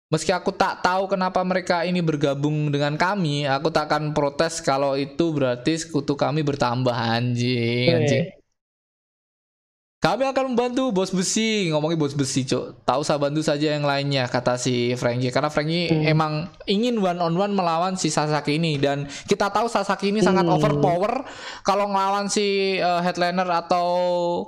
[0.08, 5.36] Meski aku tak tahu kenapa mereka ini bergabung dengan kami, aku takkan protes kalau itu
[5.36, 8.24] berarti sekutu kami bertambah anjing, anjing.
[9.98, 11.66] Eh, Kami akan membantu bos besi.
[11.68, 15.34] Ngomongin bos besi cok tak usah bantu saja yang lainnya kata si Frankie.
[15.34, 16.06] Karena Frankie Hmm.
[16.06, 16.32] emang
[16.64, 18.78] ingin one on one melawan si Sasaki ini.
[18.78, 20.54] Dan kita tahu Sasaki ini sangat Hmm.
[20.54, 21.26] overpower.
[21.66, 23.86] Kalau ngelawan si eh, headliner atau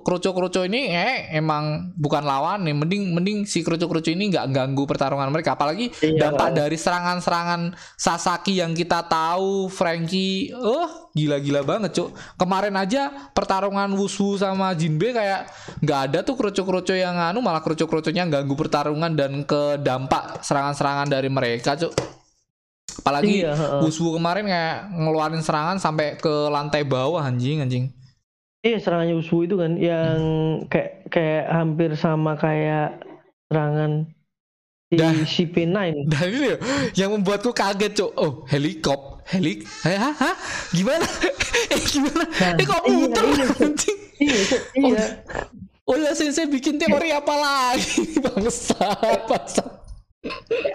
[0.00, 2.62] kruco-kruco ini eh emang bukan lawan.
[2.62, 5.58] Nih mending mending si kruco-kruco ini nggak ganggu pertarungan mereka.
[5.58, 6.30] Apalagi Iya.
[6.30, 13.90] dampak dari serangan-serangan Sasaki yang kita tahu Frankie oh gila-gila banget cuk kemarin aja pertarungan
[13.98, 15.50] Wushu sama Jinbe kayak
[15.82, 21.26] nggak ada tuh kroco-kroco yang anu malah kroco-kroconya ganggu pertarungan dan ke dampak serangan-serangan dari
[21.26, 21.90] mereka cuk
[23.02, 23.80] apalagi Iya, heeh.
[23.82, 27.90] Wushu kemarin kayak ngeluarin serangan sampai ke lantai bawah anjing anjing
[28.60, 30.20] Iya serangannya Usu itu kan yang
[30.68, 33.00] kayak kayak hampir sama kayak
[33.48, 34.04] serangan
[34.92, 35.12] si Dah.
[35.24, 36.04] si P9.
[36.12, 36.60] dan ini
[36.92, 40.34] yang membuatku kaget cuk oh helikop helik eh, hah, hah?
[40.70, 41.06] gimana
[41.74, 45.04] eh gimana Nah, eh kok iya, muter iya, anjing Iya, Cuk, iya.
[45.82, 49.68] Oh ya sensei bikin teori apa lagi bangsat bangsat.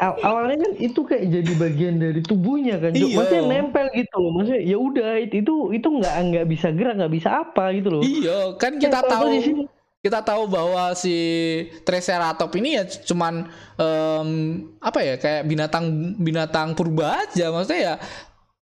[0.02, 2.92] Aw- awalnya kan itu kayak jadi bagian dari tubuhnya kan.
[2.92, 3.14] Iya.
[3.14, 4.32] Maksudnya nempel gitu loh.
[4.34, 8.02] Maksudnya ya udah itu itu nggak nggak bisa gerak, nggak bisa apa gitu loh.
[8.02, 9.28] Iya kan kita Eh, tahu
[10.02, 11.16] kita tahu bahwa si
[11.82, 14.30] Triceratops ini ya cuman em,
[14.78, 15.86] apa ya kayak binatang
[16.18, 17.96] binatang purba aja maksudnya ya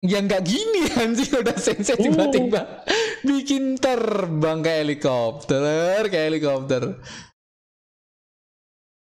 [0.00, 2.04] yang nggak gini anjing udah sensei Hmm.
[2.06, 2.86] tiba-tiba
[3.20, 5.62] bikin terbang kayak helikopter
[6.06, 6.82] kayak helikopter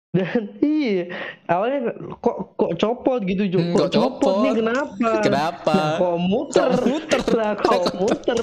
[0.08, 1.12] Dan iya,
[1.44, 3.60] awalnya kok kok copot gitu, Cuk.
[3.60, 4.40] Hmm, kok, kok copot copot?
[4.40, 5.08] nih kenapa?
[5.28, 5.74] Kenapa?
[5.76, 6.70] Lah, kok muter?
[6.72, 7.22] Kok muter?
[7.36, 8.40] Lah kok muter?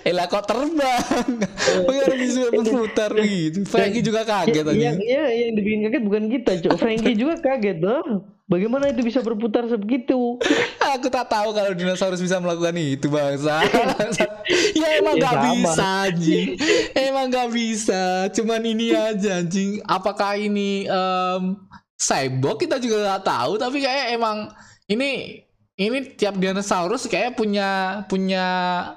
[0.00, 1.28] eh lah kok terbang
[1.86, 6.24] Pengen bisa berputar gitu Frankie juga kaget Ya, tadi yang, ya, yang dibikin kaget bukan
[6.32, 6.72] kita, Cuk.
[6.80, 8.24] Frankie juga kaget, loh.
[8.44, 10.36] Bagaimana itu bisa berputar sebegitu?
[10.94, 13.64] Aku tak tahu kalau dinosaurus bisa melakukan itu bangsa.
[14.80, 15.44] ya emang Ya, sama.
[15.48, 16.48] bisa anjing.
[16.92, 18.28] Emang nggak bisa.
[18.36, 19.80] Cuman ini aja anjing.
[19.88, 21.56] Apakah ini em,
[21.96, 23.52] cyborg kita juga nggak tahu.
[23.56, 24.52] Tapi kayak emang
[24.92, 25.40] ini
[25.74, 27.66] ini tiap dinosaurus kayak punya
[28.06, 28.44] punya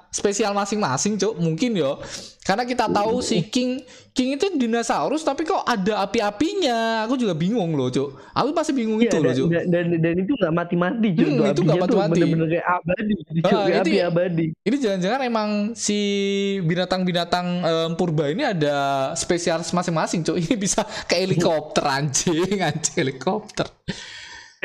[0.07, 1.33] spesial masing-masing, cuk.
[1.35, 1.97] Mungkin yo.
[2.45, 3.81] Karena kita tahu si King
[4.13, 7.05] King itu dinosaurus tapi kok ada api-apinya.
[7.05, 8.13] Aku juga bingung loh, cuk.
[8.29, 9.49] Aku pasti bingung Iya, itu loh, dan, cuk.
[9.49, 11.25] dan, dan, dan itu nggak mati-mati, Cuk.
[11.27, 12.13] Hmm, itu nggak mati-mati.
[12.21, 13.25] Bener-bener kayak abadi, Cuk.
[13.41, 14.45] Ah, Kayak itu api ya- abadi.
[14.61, 15.99] Ini jangan-jangan emang si
[16.61, 18.75] binatang-binatang em, purba ini ada
[19.13, 20.37] spesialis masing-masing, Cuk.
[20.45, 23.65] Ini bisa kayak helikopter anjing, anjing helikopter.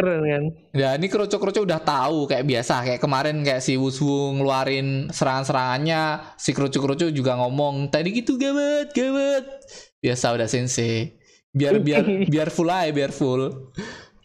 [0.03, 5.07] Keren kan Ya ini kroco-kroco udah tahu kayak biasa kayak kemarin kayak si Wuswu ngeluarin
[5.15, 9.47] serangan-serangannya si kroco-kroco juga ngomong tadi gitu gawat gawat
[10.03, 11.15] biasa udah sensei
[11.55, 13.71] biar biar biar full aja biar full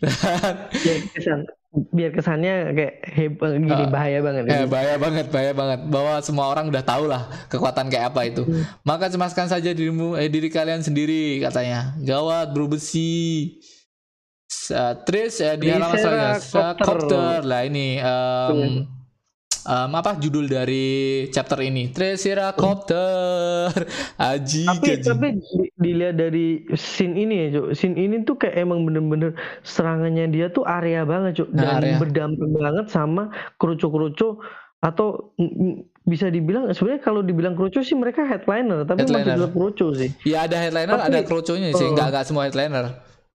[0.01, 1.45] biar kesan
[1.93, 5.79] biar kesannya kayak hebat gini Uh, bahaya banget Eh, bahaya banget, bahaya banget.
[5.85, 8.43] Bahwa semua orang udah tahu lah kekuatan kayak apa itu.
[8.81, 11.93] Maka cemaskan saja dirimu, eh, diri kalian sendiri katanya.
[12.01, 13.59] Gawat, bro besi.
[14.69, 16.75] Uh, Tris eh, di halaman selanjutnya.
[16.77, 17.97] Copter lah ini.
[17.97, 18.84] em,
[19.63, 20.88] em, apa judul dari
[21.27, 21.88] chapter ini?
[21.88, 23.71] Triceracopter.
[24.17, 25.03] Aji, tapi gaji.
[25.03, 30.27] tapi di- dilihat dari scene ini ya Cuk scene ini tuh kayak emang bener-bener serangannya
[30.27, 31.97] dia tuh area banget Cuk Nah, dan area.
[31.97, 34.39] berdampak banget sama kerucu-kerucu
[34.77, 35.34] atau
[36.03, 39.25] bisa dibilang sebenarnya kalau dibilang kerucu sih mereka headliner tapi Headliner.
[39.25, 41.88] masih tetap kerucu sih Ya ada headliner, Tapi- ada kroconya sih.
[41.88, 42.86] Nggak nggak semua headliner.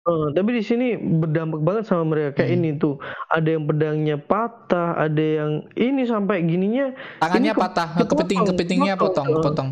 [0.02, 2.58] Eh, tapi di sini berdampak banget sama mereka kayak Hmm.
[2.58, 6.90] ini tuh ada yang pedangnya patah ada yang ini sampai gininya
[7.22, 9.46] Tangannya ke- patah, kepotong, kepiting kepitingnya potong, kepotong.
[9.46, 9.70] potong.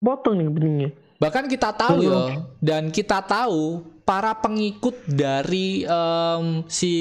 [0.00, 2.18] potong nih kepitingnya Bahkan kita tahu ya,
[2.58, 3.62] dan kita tahu
[4.02, 6.92] para pengikut dari em, si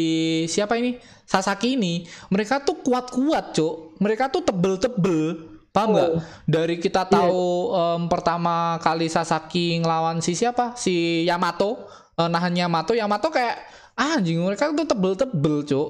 [0.46, 3.96] siapa ini Sasaki ini, mereka tuh kuat-kuat, cuk.
[3.98, 5.40] Mereka tuh tebel-tebel,
[5.72, 6.10] paham nggak?
[6.44, 12.92] Dari kita tahu em, pertama kali Sasaki ngelawan si siapa, si Yamato, eh, nahan Yamato,
[12.92, 13.56] Yamato kayak
[13.96, 15.90] ah, anjing mereka tuh tebel-tebel, cuk.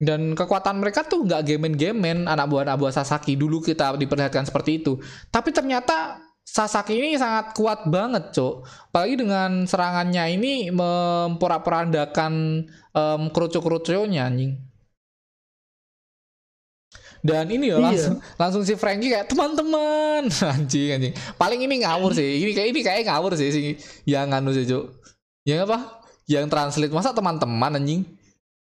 [0.00, 4.80] Dan kekuatan mereka tuh nggak gemen-gemen anak buah anak buah Sasaki dulu kita diperlihatkan seperti
[4.80, 4.96] itu.
[5.28, 8.54] Tapi ternyata Sasaki ini sangat kuat banget, Cok.
[8.90, 12.32] Apalagi dengan serangannya ini memporak-porandakan
[12.90, 14.56] em, kerucu-kerucunya anjing.
[17.20, 17.84] Dan ini ya Iya.
[17.84, 20.24] langsung langsung si Frankie kayak teman-teman
[20.56, 21.14] anjing anjing.
[21.36, 22.40] Paling ini ngawur sih.
[22.40, 23.62] Ini kayak ini kayak ngawur sih si
[24.08, 24.84] yang anu sih, Cok.
[25.44, 25.78] Yang apa?
[26.24, 28.02] Yang translate masa teman-teman anjing?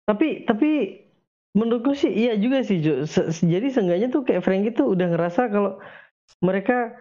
[0.05, 1.01] tapi tapi
[1.57, 3.09] menurutku sih iya juga sih Jo.
[3.09, 5.81] Se- jadi seenggaknya tuh kayak Frankie tuh udah ngerasa kalau
[6.45, 6.93] mereka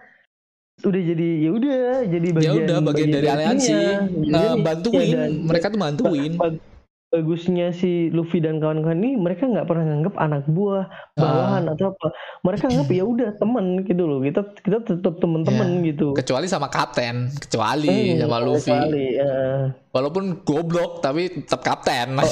[0.80, 1.76] udah jadi ya udah
[2.08, 3.76] jadi Ya bagian udah bagian dari aliansi.
[4.24, 6.32] Jadi, bantuin, ya, dan- mereka tuh bantuin.
[6.40, 6.73] ba-
[7.14, 11.22] bagusnya si Luffy dan kawan-kawan ini mereka nggak pernah nganggap anak buah Ah.
[11.22, 12.06] bawahan atau apa.
[12.42, 14.18] Mereka nganggap ya udah teman gitu loh.
[14.18, 16.10] Kita kita tetap teman-teman gitu.
[16.12, 18.74] Kecuali sama kapten, kecuali Hmm, sama Luffy.
[18.74, 19.62] kali, eh.
[19.94, 22.26] Walaupun goblok tapi tetap kapten Oh.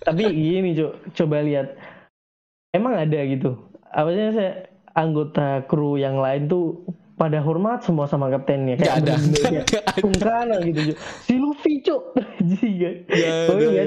[0.00, 1.76] tapi gini Jo, coba lihat.
[2.72, 3.60] Emang ada gitu.
[3.86, 8.74] Apa saya anggota kru yang lain tuh pada hormat semua sama kaptennya.
[8.74, 9.14] Gak ada.
[9.14, 9.64] kayak
[10.18, 10.56] Gak ada.
[10.66, 12.94] gitu si Luffy cok kan Gak
[13.54, 13.84] Oh iya,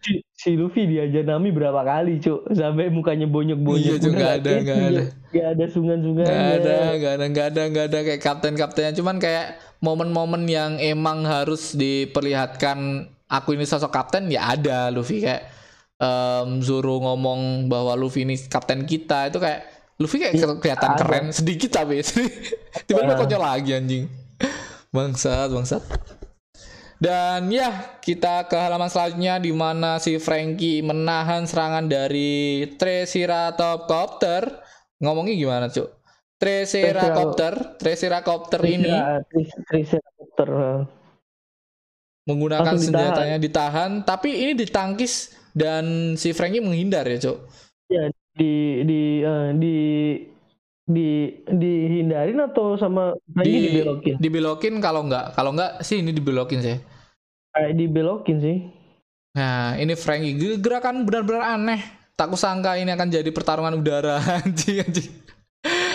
[0.00, 3.84] si, si Luffy diajar Nami berapa kali cok sampai mukanya bonyok-bonyok.
[3.84, 5.02] Iya, Cuk, Udah nggak lah, ada, nggak ada.
[5.30, 8.92] nggak ada sungan-sungan Gak ada, gak ada, gak ada, gak ada kayak kapten-kaptennya.
[8.96, 9.46] Cuman kayak
[9.84, 15.22] momen-momen yang emang harus diperlihatkan aku ini sosok kapten ya ada Luffy.
[15.22, 15.52] Kayak
[16.00, 19.28] em, Zoro ngomong bahwa Luffy ini kapten kita.
[19.28, 19.69] Itu kayak
[20.00, 20.98] Luffy kayak ke- kelihatan ada.
[20.98, 22.00] keren sedikit tapi.
[22.88, 24.04] Tiba-tiba konyol lagi anjing.
[24.88, 25.84] Bangsat bangsat.
[27.00, 33.88] Dan ya kita ke halaman selanjutnya di mana si Frankie menahan serangan dari Triceratops
[35.00, 35.88] ngomongnya gimana cuk?
[36.40, 38.92] Triceratops Triceratops ini
[39.68, 40.88] Triceratops
[42.28, 43.04] menggunakan Langsung ditahan.
[43.12, 43.90] senjatanya ditahan.
[44.04, 47.38] Tapi ini ditangkis dan si Frankie menghindar ya cuk
[48.40, 48.52] di
[48.88, 49.76] di eh, di
[50.90, 51.08] di
[51.46, 53.12] dihindarin atau sama
[53.44, 56.76] Di- dibelokin dibelokin kalau nggak kalau nggak sih ini dibelokin sih
[57.52, 58.58] kayak dibelokin sih
[59.30, 61.78] Nah, ini Frankie Ge- gerakan benar-benar aneh.
[62.18, 65.06] Tak kusangka ini akan jadi pertarungan udara anjing anjing.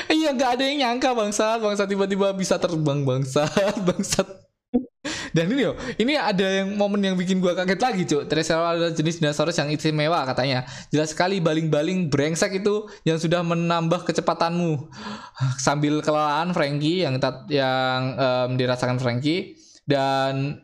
[0.08, 4.45] Iya, nggak ada yang nyangka bangsat, bangsat tiba-tiba bisa terbang bangsat, bangsat.
[5.36, 8.28] Dan ini yo, ini ada yang momen yang bikin gua kaget lagi, Cuk.
[8.30, 10.66] Triceratops adalah jenis dinosaurus yang istimewa katanya.
[10.90, 14.90] Jelas sekali baling-baling brengsek itu yang sudah menambah kecepatanmu.
[15.62, 17.18] Sambil kelelahan Frankie yang
[17.50, 20.62] yang em, dirasakan Frankie dan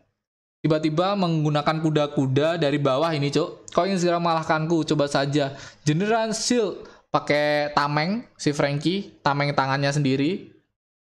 [0.62, 3.70] tiba-tiba menggunakan kuda-kuda dari bawah ini cuk.
[3.74, 4.86] Kau ingin segera mengalahkanku?
[4.86, 5.58] Coba saja.
[5.86, 10.54] General Shield pakai tameng si Frankie tameng tangannya sendiri.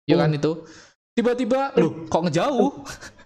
[0.04, 0.68] Ya kan itu?
[1.16, 2.10] Tiba-tiba loh.
[2.10, 2.72] kok ngejauh?
[2.74, 3.23] Anjing,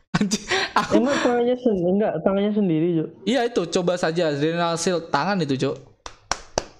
[0.80, 5.38] aku emang tangannya sen enggak tangannya sendiri Jo iya itu coba saja General Shield tangan
[5.42, 5.76] itu cuk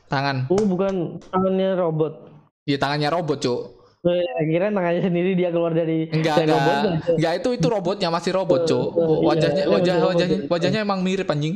[0.08, 2.14] tangan oh bukan tangannya robot
[2.66, 3.62] iya tangannya robot cuk
[4.08, 6.56] Eh, kira tangannya sendiri dia keluar dari Enggak, dari enggak.
[6.56, 7.14] robotnya, Jo.
[7.20, 8.88] Enggak itu itu robotnya masih robot, Cuk.
[8.88, 10.48] Eh, eh, iya, Wajahnya iya, wajah robot, wajahnya iya.
[10.48, 11.56] wajahnya emang mirip anjing.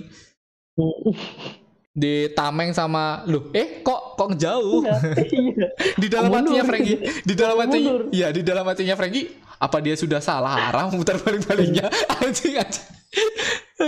[1.92, 4.80] Ditameng sama loh, eh kok kok ngejauh?
[5.28, 5.68] iya
[6.02, 9.28] di dalam hatinya Frankie, di dalam hatinya, ya di dalam hatinya Frankie,
[9.60, 11.92] apa dia sudah salah arah memutar balik baliknya?
[12.24, 12.88] anjing anjing.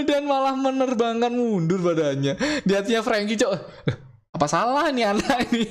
[0.04, 2.36] dan malah menerbangkan mundur badannya
[2.68, 3.52] di hatinya Frankie cok
[3.88, 3.96] "Eh,
[4.34, 5.64] apa salah nih anak ini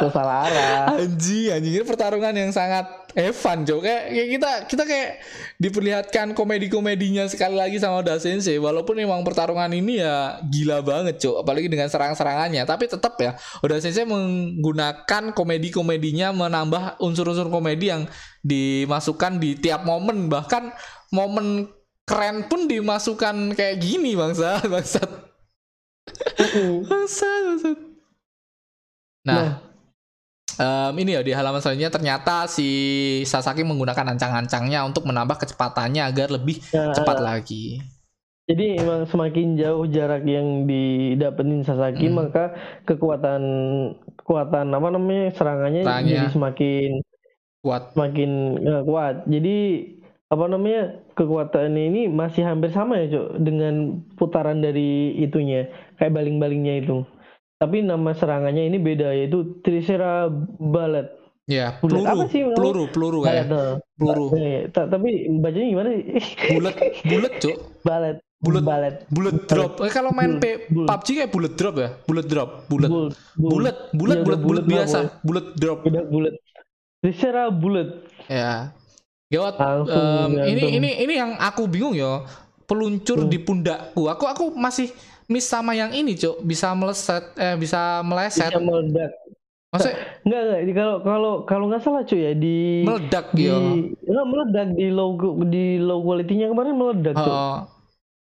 [0.14, 0.96] salah arah.
[0.96, 2.86] anjing anjing ini pertarungan yang sangat
[3.18, 5.10] Evan cok kayak, kayak kita kita kayak
[5.58, 8.54] diperlihatkan komedi komedinya sekali lagi sama Oda Sensei.
[8.54, 13.34] Walaupun memang pertarungan ini ya gila banget cok apalagi dengan serang serangannya tapi tetap ya
[13.66, 18.06] Oda Sensei menggunakan komedi komedinya menambah unsur-unsur komedi yang
[18.46, 20.30] dimasukkan di tiap momen.
[20.30, 20.70] Bahkan
[21.10, 21.66] momen
[22.06, 25.10] keren pun dimasukkan kayak gini bangsa bangsat.
[26.86, 27.78] Bangsat bangsat.
[29.26, 29.69] Nah
[30.60, 32.68] Em, ini ya di halaman selanjutnya ternyata si
[33.24, 37.80] Sasaki menggunakan ancang-ancangnya untuk menambah kecepatannya agar lebih Nah, cepat lagi.
[38.44, 42.18] Jadi emang semakin jauh jarak yang didapetin Sasaki Hmm.
[42.20, 42.52] maka
[42.84, 43.42] kekuatan
[44.20, 46.12] kekuatan apa namanya serangannya Serangannya.
[46.12, 46.90] jadi semakin
[47.60, 47.82] Kuat.
[47.94, 49.16] semakin eh, kuat.
[49.24, 49.56] Jadi
[50.28, 50.82] apa namanya
[51.14, 53.74] kekuatan ini masih hampir sama ya cok dengan
[54.14, 56.96] putaran dari itunya kayak baling-balingnya itu.
[57.60, 61.12] Tapi nama serangannya ini beda yaitu Trisera Ballet.
[61.44, 63.76] Ya, peluru, apa sih peluru, peluru kayak nah.
[63.98, 64.32] peluru.
[64.38, 66.04] Eh, ta- tapi bacanya gimana sih?
[66.56, 67.56] Bulat, bulat, Cuk.
[67.84, 68.16] Ballet.
[68.40, 68.62] Bulet.
[68.64, 68.94] Ballet.
[69.12, 69.72] Bullet drop.
[69.84, 70.88] Eh, kalau main P- Bull.
[70.88, 71.88] PUBG kayak bullet drop ya?
[72.08, 72.88] Bullet drop, bullet.
[72.88, 73.08] Bull.
[73.36, 73.50] Bull.
[73.52, 75.84] Bullet, bullet, bullet, bullet biasa, bullet drop.
[75.84, 76.32] Udah bulat.
[77.04, 78.08] Trisera Bullet.
[78.24, 78.72] Ya.
[79.28, 79.54] Gawat.
[79.84, 82.24] Em, ini ini ini yang aku bingung ya.
[82.64, 83.28] Peluncur Hmm.
[83.28, 84.06] di pundakku.
[84.06, 84.94] Aku aku masih
[85.30, 86.42] miss sama yang ini, Cuk.
[86.42, 88.50] Bisa meleset eh bisa meleset.
[88.50, 89.12] Bisa meledak.
[89.70, 93.54] Maksudnya Enggak enggak kalau kalau kalau nggak salah cuy ya di meledak di ya.
[94.02, 95.10] enggak meledak di low
[95.46, 97.30] di low quality-nya kemarin meledak tuh.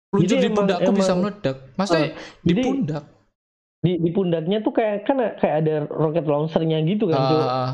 [0.09, 1.57] Peluncur Jadi di emang- pundakku bisa meledak.
[1.75, 3.05] Maksudnya Ah, di jadi- pundak.
[3.79, 7.39] Di di pundaknya tuh kayak kan kayak ada rocket launcher-nya gitu kan, cuy.
[7.41, 7.71] Ah,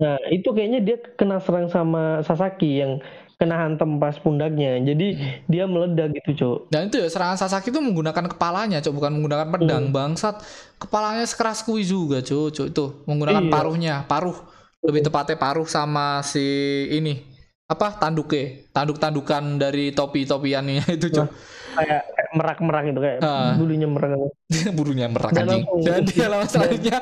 [0.00, 2.98] Nah, itu kayaknya dia kena serang sama Sasaki yang
[3.42, 4.78] kena hantam pas pundaknya.
[4.78, 5.30] Jadi Hmm.
[5.50, 6.56] dia meledak gitu, cuy.
[6.70, 9.90] Dan itu ya serangan Sasaki itu menggunakan kepalanya, Cuk, bukan menggunakan pedang.
[9.90, 10.38] Bangsat.
[10.78, 12.54] Kepalanya sekeras kui juga, Cuk.
[12.54, 13.50] Cuk itu menggunakan Iya.
[13.50, 14.38] paruhnya, paruh.
[14.78, 16.42] Lebih tepatnya paruh sama si
[16.88, 17.18] ini.
[17.66, 17.98] Apa?
[17.98, 18.70] Tanduknya.
[18.70, 21.26] Tanduk-tandukan dari topi-topiannya itu, Cuk.
[21.72, 23.56] Kayak, kayak merak-merak gitu kayak Ah.
[23.56, 24.10] bulunya merak.
[24.78, 25.64] Burunya merak Dan anjing.
[25.82, 27.00] Dan dia lawan selanjutnya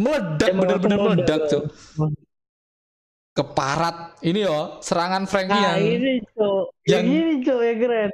[0.00, 1.40] meledak, bener-bener meledak, meledak.
[1.50, 1.62] Cuk.
[3.34, 4.14] Keparat.
[4.22, 6.54] Ini yo, serangan Frankie Nah, yang ini, cuy.
[6.86, 8.10] Yang yang- ini, cuy, yang keren.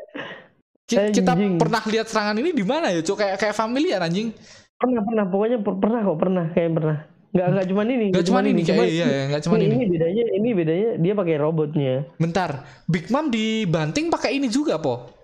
[0.88, 1.54] ki- kita anjing.
[1.54, 3.20] pernah lihat serangan ini di mana ya, Cuk?
[3.20, 4.32] Kayak kayak familiar anjing.
[4.74, 6.98] Pernah, pernah, pokoknya per- pernah kok, pernah, kayak pernah.
[7.30, 9.74] Nggak, nggak cuman ini, Gak cuma ini, kayak cuman iya, ya, gak cuma ini, ini.
[9.76, 11.94] ini bedanya, ini bedanya dia pakai robotnya.
[12.18, 12.50] Bentar,
[12.90, 15.14] Big Mom dibanting pakai ini juga, po?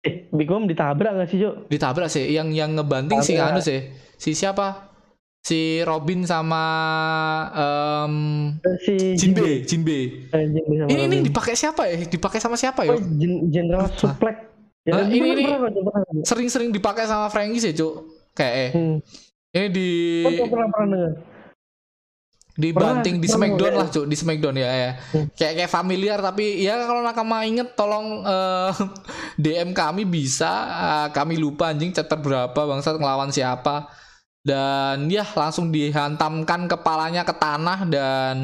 [0.00, 1.54] Eh, Big Mom ditabrak nggak sih, Cok?
[1.66, 3.50] Ditabrak sih, yang yang ngebanting si Tabrak.
[3.50, 3.82] anu sih,
[4.14, 4.89] si siapa?
[5.40, 6.64] Si Robin sama
[7.50, 9.98] Eh, Si Jinbe, Jinbe.
[10.28, 11.96] Eh, Jinbe sama Ini ini dipakai siapa ya?
[11.98, 13.00] Dipakai sama siapa Oh, ya?
[13.00, 13.96] Gen- General Lupa.
[13.96, 14.36] Suplex.
[14.80, 15.68] Ya, Ah, ini- pernah,
[16.10, 16.24] ini-.
[16.24, 18.04] Sering-sering dipakai sama Frankie sih, Cuk.
[18.32, 18.70] Kayak eh.
[18.70, 18.96] Hmm.
[19.50, 19.88] Ini di
[20.22, 21.12] Pernah, pernah, pernah dengar.
[22.52, 23.80] dibanting di Smackdown pernah.
[23.80, 24.90] lah, Cuk, di Smackdown ya ya.
[25.10, 25.26] Hmm.
[25.32, 28.70] Kayak kayak familiar tapi ya kalau nakama inget tolong eh,
[29.42, 33.88] DM kami bisa eh, kami lupa anjing chapter berapa bangsat ngelawan siapa
[34.40, 38.34] dan ya langsung dihantamkan kepalanya ke tanah dan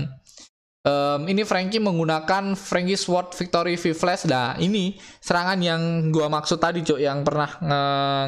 [0.85, 5.83] em, ini Frankie menggunakan Frankie Sword Victory V Flash nah ini serangan yang
[6.13, 7.85] gua maksud tadi cok yang pernah nge,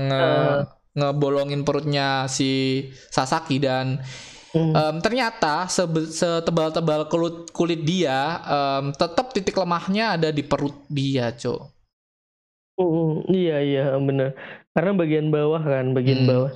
[0.08, 0.62] nge- Ah.
[0.98, 4.00] ngebolongin perutnya si Sasaki dan
[4.48, 4.72] Hmm.
[4.72, 11.62] Em, ternyata setebal-tebal kulit kulit dia em, tetap titik lemahnya ada di perut dia, Cok.
[12.80, 14.32] Hmm, iya, iya, bener.
[14.72, 16.30] Karena bagian bawah kan, bagian Hmm.
[16.32, 16.52] bawah.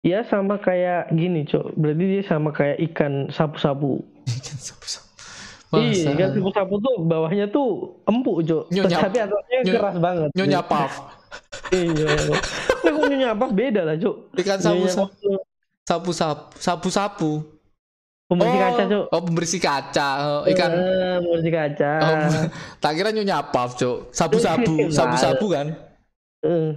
[0.00, 1.76] Ya sama kayak gini, Cok.
[1.76, 4.00] Berarti dia sama kayak ikan sapu-sapu.
[5.70, 8.64] Iya, ikan sapu-sapu tuh bawahnya tuh empuk, Cok.
[8.72, 10.28] Nyonya- Tapi atasnya nyonya- keras banget.
[10.32, 10.92] Nyonya Puff.
[11.70, 12.08] Iya.
[12.80, 14.16] Tapi kok nyonya apa beda lah, Cok.
[14.40, 15.30] Ikan sapu-sapu.
[15.84, 16.44] Sapu-sapu.
[16.56, 17.30] Sapu-sapu.
[18.30, 19.04] Pembersih oh, kaca, Cok.
[19.10, 20.08] Oh, pembersih kaca.
[20.22, 20.70] Oh, ikan.
[20.70, 21.90] Eh, pembersih kaca.
[21.98, 22.14] Oh,
[22.80, 24.16] tak kira nyonya Puff, Cok.
[24.16, 24.88] Sabu-sabu.
[24.88, 25.66] Sabu-sabu kan?
[26.40, 26.72] Eh,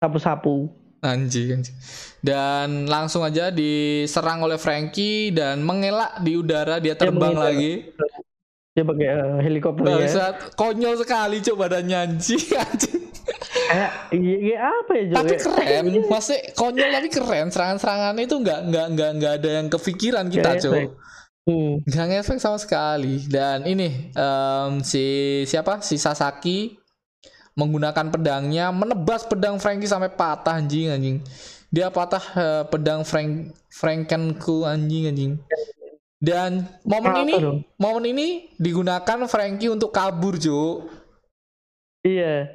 [0.00, 0.72] sapu-sapu.
[1.02, 1.76] Anjing, anjing.
[2.22, 7.50] Dan langsung aja diserang oleh Frankie dan mengelak di udara dia terbang mengelak.
[7.50, 7.72] lagi.
[8.72, 9.90] Dia pakai eh, helikopter ya.
[9.98, 13.02] Bangsat, konyol sekali cok badannya anjing, anjing.
[13.72, 17.46] Kayak iya, iya apa ya, tapi Ya, keren, masih konyol tapi keren.
[17.50, 20.88] Serangan-serangan itu nggak nggak nggak nggak ada yang kepikiran kita efek.
[21.42, 21.82] Hmm.
[21.82, 23.26] Nggak ngefek sama sekali.
[23.26, 25.04] Dan ini em, si
[25.50, 26.78] siapa si Sasaki
[27.52, 31.16] menggunakan pedangnya menebas pedang Frankie sampai patah anjing anjing.
[31.72, 35.32] Dia patah eh, pedang Frank Frankenku anjing anjing.
[36.22, 37.58] Dan momen ini dong?
[37.82, 40.86] momen ini digunakan Frankie untuk kabur, Cuk.
[42.06, 42.46] Iya.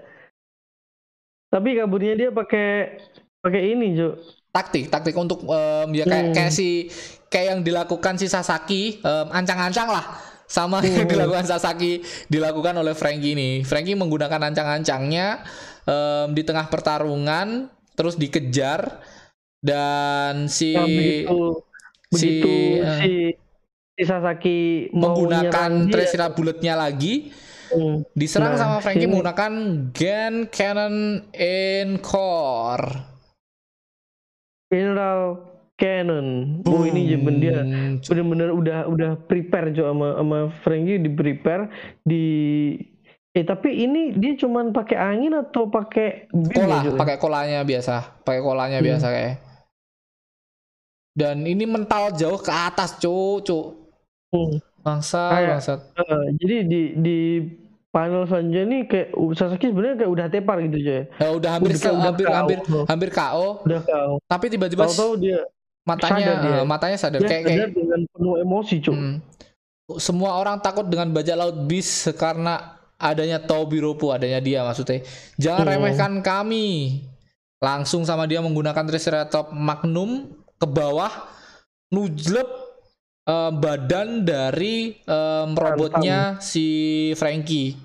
[1.52, 2.95] Tapi kaburnya dia pakai
[3.43, 4.16] pakai ini, Jo.
[4.56, 6.36] Taktik, taktik untuk um, ya kayak Hmm.
[6.36, 6.88] kayak si
[7.28, 10.06] kayak yang dilakukan si Sasaki um, ancang-ancang lah
[10.48, 11.12] sama yang Hmm.
[11.12, 13.52] dilakukan Sasaki dilakukan oleh Frankie ini.
[13.68, 15.43] Frankie menggunakan ancang-ancangnya
[15.84, 19.04] um, di tengah pertarungan terus dikejar
[19.60, 21.39] dan si Nah, begitu
[22.14, 23.12] si, begitu eh, si,
[23.93, 24.60] si Sasaki
[24.93, 27.34] menggunakan Tresira bulletnya lagi
[27.74, 29.12] hmm, diserang Nah, sama Frankie sini.
[29.12, 29.52] menggunakan
[29.91, 32.88] Gen Cannon Encore.
[34.68, 35.39] General
[35.78, 36.28] Cannon.
[36.65, 38.01] Oh ini Jemen dia Boom.
[38.01, 41.69] bener-bener udah udah prepare Jo sama sama Frankie di prepare
[42.01, 42.23] di
[43.30, 47.93] eh tapi ini dia cuman pakai angin atau pakai beam Kola, ya, pakai kolanya biasa,
[48.21, 48.88] pakai kolanya Hmm.
[48.88, 49.36] biasa kayak.
[51.13, 53.65] Dan ini mental jauh ke atas, cuk, cuk.
[54.30, 54.57] Hmm.
[54.80, 55.80] Bangsa, Kayak- bangsat.
[55.95, 57.17] Eh, jadi di di
[57.89, 61.03] panel selanjutnya nih kayak uh, Sasaki sebenarnya kayak udah tepar gitu Jo ya.
[61.17, 62.34] Ya, udah hampir Udah- udah hampir KO.
[62.34, 62.57] hampir
[62.88, 64.13] hampir KO, Udah kau.
[64.23, 64.84] tapi tiba-tiba
[65.15, 65.39] dia
[65.88, 66.51] matanya sadar dia.
[66.51, 68.93] eh, matanya sadar dia kayak kayak dengan penuh emosi, Cuk.
[68.93, 69.15] Hmm.
[69.97, 74.99] Semua orang takut dengan bajak laut bis karena adanya Tobiropo, adanya dia maksudnya.
[75.39, 75.73] Jangan Hmm.
[75.79, 76.67] remehkan kami.
[77.57, 80.29] Langsung sama dia menggunakan Triceratops Magnum
[80.59, 81.09] ke bawah,
[81.89, 82.45] nujlep
[83.23, 86.67] eh, badan dari em, robotnya si
[87.15, 87.75] Frankie.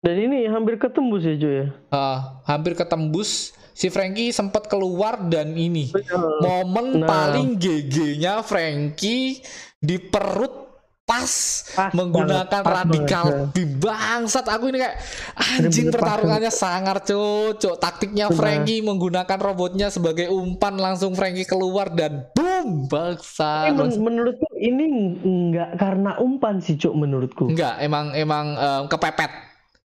[0.00, 1.66] Dan ini hampir ketembus ya, Jo ya.
[1.72, 3.56] Eh, hampir ketembus.
[3.76, 6.40] Si Frankie sempat keluar dan ini Betul.
[6.40, 7.06] momen Nah.
[7.06, 9.44] paling GG-nya Frankie
[9.76, 10.64] di perut
[11.06, 11.22] pas,
[11.70, 14.96] Pas menggunakan banget, pas radikal banget, beam bangsat aku ini kayak
[15.38, 18.26] anjing pertarungannya sangar cocok taktiknya.
[18.28, 24.84] Frankie menggunakan robotnya sebagai umpan langsung Frankie keluar dan boom bangsat, Tapi men- menurutku ini
[25.22, 27.46] nggak karena umpan sih, Cuk, menurutku.
[27.46, 29.30] enggak emang emang em, kepepet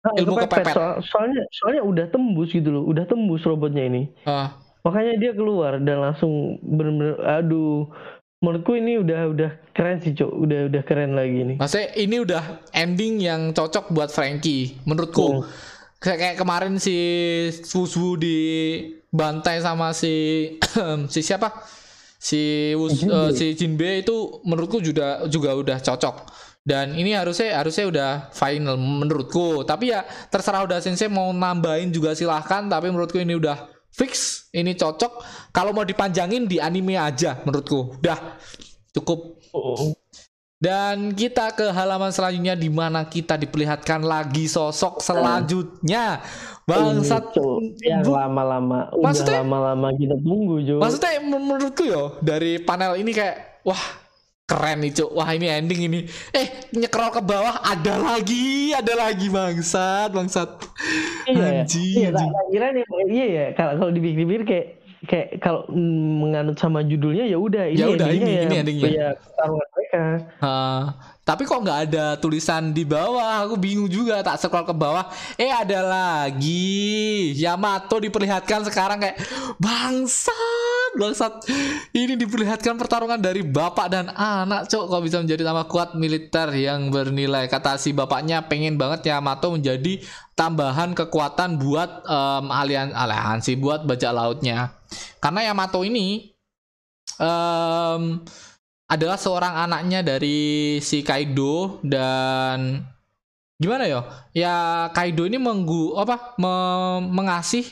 [0.03, 0.67] Ah, ilmu kepepet.
[0.69, 4.03] Soal- soalnya soalnya udah tembus gitu loh, udah tembus robotnya ini.
[4.23, 7.87] Ah, Makanya dia keluar dan langsung bener-bener aduh.
[8.37, 10.27] Menurutku ini udah udah keren sih, Cuk.
[10.27, 11.55] Udah udah keren lagi nih.
[11.55, 15.47] maksudnya ini udah ending yang cocok buat Frankie menurutku Hmm.
[15.97, 16.97] kayak, kayak kemarin si
[17.55, 20.11] Susu dibantai sama si
[21.07, 21.63] si siapa
[22.17, 22.39] si
[22.73, 23.15] Wus, Jinbe.
[23.15, 26.15] eh, si Jinbe itu menurutku juga juga udah cocok
[26.63, 32.15] dan ini harusnya harusnya udah final menurutku tapi ya terserah udah sensei mau nambahin juga
[32.15, 35.19] silahkan tapi menurutku ini udah fix ini cocok
[35.51, 38.39] kalau mau dipanjangin di anime aja menurutku udah
[38.95, 39.93] cukup Oh.
[40.57, 46.25] dan kita ke halaman selanjutnya di mana kita diperlihatkan lagi sosok selanjutnya.
[46.65, 47.37] Bangsat.
[47.85, 50.81] Yang lama-lama udah lama-lama kita tunggu, Jo.
[50.81, 53.77] Maksudnya men- menurutku yo dari panel ini kayak wah
[54.53, 55.09] keren nih cuk.
[55.11, 55.99] Wah ini ending ini.
[56.29, 60.49] Eh nyekrol ke bawah ada lagi, ada lagi bangsat, bangsat.
[61.25, 61.61] iya, ya.
[61.65, 63.45] Anjing, iya, nih, iya ya.
[63.53, 64.67] Kalau kalau dipikir-pikir kayak
[65.03, 68.87] kayak kalau menganut sama judulnya ya udah ini Ya udah, endingnya ini- ya, ini endingnya.
[68.87, 70.01] ya pertarungan mereka.
[71.23, 73.47] Tapi kok nggak ada tulisan di bawah?
[73.47, 74.19] Aku bingung juga.
[74.19, 75.07] Tak scroll ke bawah,
[75.39, 77.31] eh ada lagi.
[77.39, 79.23] Yamato diperlihatkan sekarang kayak
[79.55, 81.47] bangsat, bangsat.
[81.95, 84.83] Ini diperlihatkan pertarungan dari bapak dan anak, cok.
[84.91, 87.47] Kok bisa menjadi tambah kuat militer yang bernilai?
[87.47, 90.03] Kata si bapaknya pengen banget Yamato menjadi
[90.35, 94.75] tambahan kekuatan buat em, alian aliansi buat bajak lautnya.
[95.23, 96.35] Karena Yamato ini
[97.15, 98.19] em,
[98.93, 102.85] adalah seorang anaknya dari si Kaido dan
[103.57, 104.01] gimana ya?
[104.37, 104.55] Ya
[104.93, 107.65] Kaido ini menggu apa me- mengasih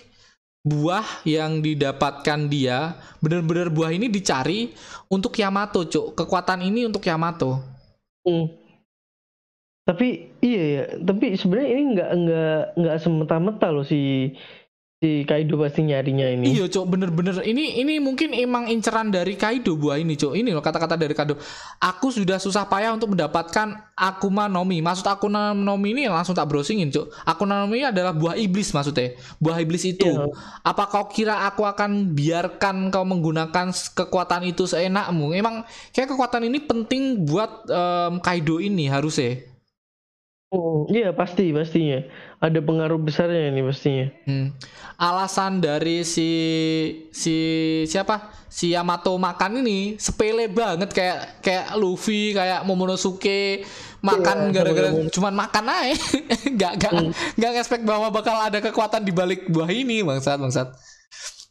[0.66, 4.74] buah yang didapatkan dia benar-benar buah ini dicari
[5.10, 6.18] untuk Yamato, Cuk.
[6.18, 7.62] Kekuatan ini untuk Yamato.
[8.26, 8.58] Hmm.
[9.82, 14.34] Tapi iya ya, tapi sebenarnya ini nggak nggak nggak semeta-meta loh si
[15.02, 16.54] si Kaido pasti nyarinya ini.
[16.54, 20.38] Iya, Cuk, bener-bener ini ini mungkin emang inceran dari Kaido buah ini, Cuk.
[20.38, 21.42] Ini loh kata-kata dari Kaido.
[21.82, 24.78] Aku sudah susah payah untuk mendapatkan Akuma no Mi.
[24.78, 27.10] Maksud Akuma no Mi ini langsung tak browsingin, Cuk.
[27.26, 29.18] Akuma no Mi adalah buah iblis maksudnya.
[29.42, 30.06] Buah iblis itu.
[30.06, 30.30] Iya.
[30.62, 35.34] Apa kau kira aku akan biarkan kau menggunakan kekuatan itu seenakmu?
[35.34, 35.66] Emang
[35.98, 39.50] kayak kekuatan ini penting buat em, Kaido ini harusnya.
[40.52, 42.04] Oh, iya pasti pastinya
[42.44, 44.12] ada pengaruh besarnya ini pastinya.
[44.28, 44.52] Hmm.
[45.00, 46.28] Alasan dari si
[47.08, 47.36] si
[47.88, 53.64] siapa si Yamato makan ini sepele banget kayak kayak Luffy kayak Momonosuke
[54.04, 55.14] makan Iya, gara-gara sama-sama.
[55.16, 55.96] cuman makan aja
[56.60, 57.10] nggak nggak Hmm.
[57.40, 60.68] nggak expect bahwa bakal ada kekuatan di balik buah ini bangsat bangsat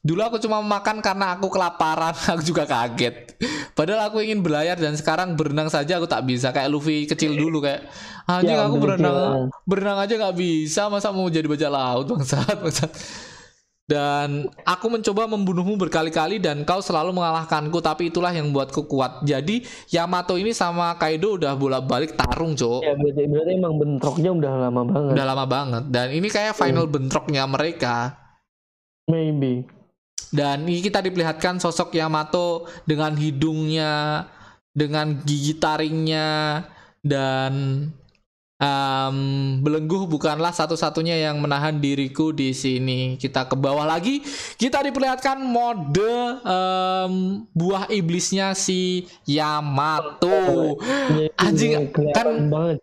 [0.01, 3.37] dulu aku cuma makan karena aku kelaparan aku juga kaget.
[3.77, 6.53] Padahal aku ingin berlayar dan sekarang berenang saja aku tak bisa.
[6.53, 7.89] Kayak Luffy kecil dulu kayak
[8.29, 12.93] anjing Ya, aku berenang berenang aja nggak bisa masa mau jadi bajak laut bangsat bangsat.
[13.91, 19.27] Dan aku mencoba membunuhmu berkali-kali dan kau selalu mengalahkanku tapi itulah yang membuatku kuat.
[19.27, 22.87] Jadi Yamato ini sama Kaido udah bolak-balik tarung cok.
[22.87, 25.13] Ya berarti, berarti emang bentroknya udah lama banget.
[25.19, 25.85] udah lama banget.
[25.91, 28.15] Dan ini kayak final bentroknya mereka.
[29.11, 29.80] Maybe.
[30.31, 34.27] Dan ini kita diperlihatkan sosok Yamato dengan hidungnya
[34.71, 36.63] dengan gigi taringnya
[37.03, 37.53] dan
[38.61, 39.17] em,
[39.65, 43.17] belenggu bukanlah satu-satunya yang menahan diriku di sini.
[43.17, 44.21] Kita ke bawah lagi,
[44.61, 45.99] kita diperlihatkan mode
[46.45, 47.13] em,
[47.51, 50.79] buah iblisnya si Yamato.
[51.17, 52.79] Ya, Anjing, kelihatan kan- banget.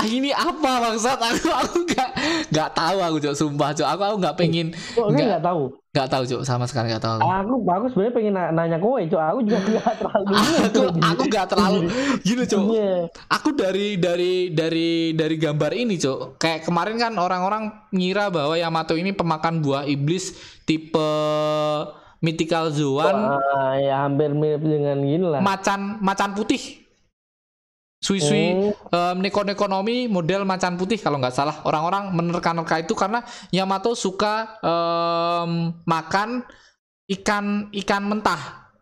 [0.00, 1.20] Ah, ini apa bangsat?
[1.20, 2.10] Aku aku nggak
[2.48, 3.84] nggak tahu aku cok sumpah cok.
[3.86, 5.44] Aku aku nggak pengen Nggak.
[5.44, 5.76] tahu?
[5.90, 7.18] nggak tahu cok sama sekali nggak tahu.
[7.18, 9.20] Aku aku sebenarnya pengen na- nanya kowe, Cok.
[9.20, 10.32] Aku juga nggak terlalu.
[10.32, 11.78] aku aku nggak terlalu
[12.22, 12.62] gini cok.
[12.64, 12.94] Iya.
[13.28, 18.94] aku dari dari dari dari gambar ini cok kayak kemarin kan orang-orang ngira bahwa Yamato
[18.94, 20.32] ini pemakan buah iblis
[20.62, 21.10] tipe
[22.18, 25.40] mythical zoan Wah, ya hampir mirip dengan gini lah.
[25.40, 26.60] macan macan putih
[28.00, 31.60] sui-sui Oh, em, neko-nekonomi model macan putih kalau nggak salah.
[31.68, 33.20] Orang-orang menerka-nerka itu karena
[33.52, 36.42] Yamato suka em, makan
[37.06, 38.72] ikan ikan mentah.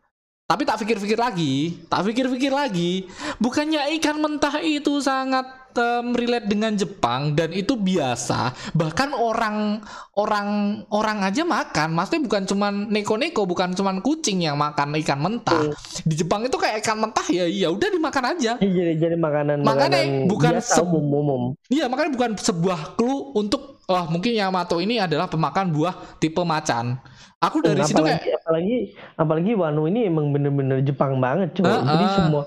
[0.49, 3.05] Tapi tak pikir-pikir lagi tak pikir-pikir lagi.
[3.43, 5.45] Bukannya ikan mentah itu sangat
[5.77, 9.83] em, relate dengan Jepang dan itu biasa bahkan orang
[10.17, 15.73] orang orang aja makan maksudnya bukan cuman neko-neko bukan cuman kucing yang makan ikan mentah
[16.07, 19.63] di Jepang itu kayak ikan mentah ya ya udah dimakan aja Ini jadi jadi makanan
[19.63, 21.43] Makanya makanan bukan biasa umum umum.
[21.69, 26.99] Iya makanya bukan sebuah clue untuk oh mungkin Yamato ini adalah pemakan buah tipe macan.
[27.39, 28.77] Aku dari situ apalagi, kayak apalagi
[29.15, 31.87] apalagi Wano ini emang bener-bener Jepang banget coba.
[31.87, 32.15] Ah, Jadi ah.
[32.19, 32.43] semua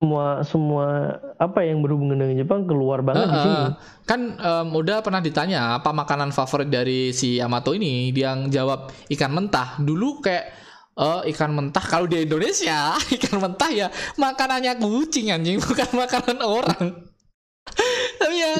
[0.00, 0.86] semua semua
[1.36, 3.60] apa yang berhubungan dengan Jepang keluar banget di "Eh, sini.
[3.68, 3.72] eh."
[4.08, 8.88] kan em, udah pernah ditanya apa makanan favorit dari si Yamato ini, dia yang jawab
[9.12, 9.76] ikan mentah.
[9.76, 10.44] Dulu kayak
[10.96, 13.86] eh, ikan mentah kalau di Indonesia ikan mentah ya
[14.16, 17.09] makanannya kucing anjing bukan makanan orang.
[18.20, 18.52] Tapi ya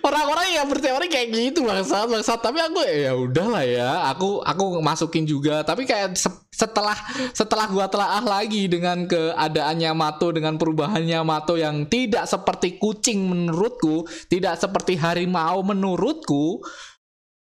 [0.00, 2.40] orang-orang yang berteori kayak gitu bangsat bangsat.
[2.40, 5.60] Tapi aku ya udahlah ya aku aku masukin juga.
[5.60, 6.96] Tapi kayak se- setelah
[7.36, 14.08] setelah gua telaah lagi dengan keadaannya Mato dengan perubahannya Mato yang tidak seperti kucing menurutku
[14.32, 16.64] tidak seperti harimau menurutku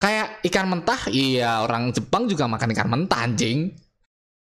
[0.03, 3.71] kayak ikan mentah iya orang Jepang juga makan ikan mentah anjing.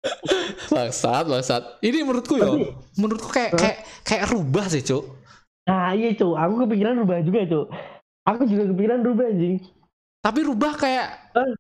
[0.75, 1.63] Bangsat bangsat.
[1.85, 2.51] Ini menurutku ya
[2.99, 5.22] menurutku kayak kayak kayak rubah sih cuk
[5.63, 7.67] Nah iya Cuk, aku kepikiran rubah juga Cuk.
[8.25, 9.59] Aku juga kepikiran rubah anjing.
[10.19, 11.51] tapi rubah kayak Eh.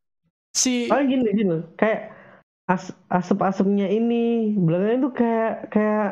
[0.53, 1.57] si Soalnya gini gini.
[1.75, 2.15] Kayak
[2.65, 6.09] as asap-asapnya ini belakangnya tuh kayak kayak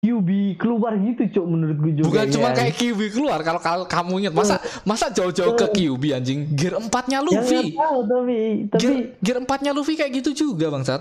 [0.00, 2.04] QB keluar gitu Cuk menurutku juga.
[2.04, 6.50] bukan cuma kayak Kiwi keluar kalau kalau kamu ingat masa masa jauh-jauh ke Kyubi anjing?
[6.52, 7.72] Gear empatnya Ya, Luffy.
[7.72, 8.36] tahu tapi
[8.68, 11.00] tapi gear, gear empatnya Luffy kayak gitu juga bangsat.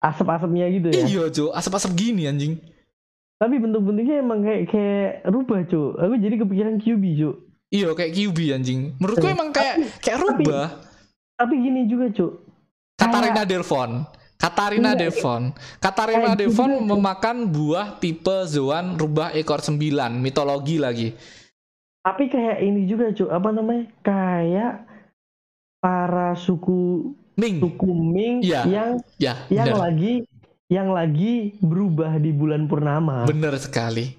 [0.00, 1.06] asap-asapnya gitu ya.
[1.06, 2.58] iya Jo asap-asap gini anjing
[3.42, 5.98] Tapi bentuk-bentuknya emang kayak kayak rubah Cuk.
[5.98, 7.36] Aku jadi kepikiran QB Cuk.
[7.68, 10.78] iya kayak Kyubi anjing menurutku Eh, emang kayak kayak rubah
[11.34, 12.32] Tapi gini juga Cuk.
[12.94, 15.42] Katarina Devon Katarina Enggak, Devon
[15.78, 16.88] Katarina kayak gitu Devon juga, Jo.
[16.92, 19.74] memakan buah tipe Zoan rubah ekor 9
[20.14, 21.08] mitologi lagi
[21.98, 23.86] Tapi kayak ini juga Cuk, apa namanya?
[24.02, 24.86] Kayak
[25.78, 28.62] para suku Ming suku Ming Iya.
[28.66, 30.12] yang ya yang bener lagi
[30.72, 33.28] yang lagi berubah di bulan purnama.
[33.28, 34.16] Bener sekali.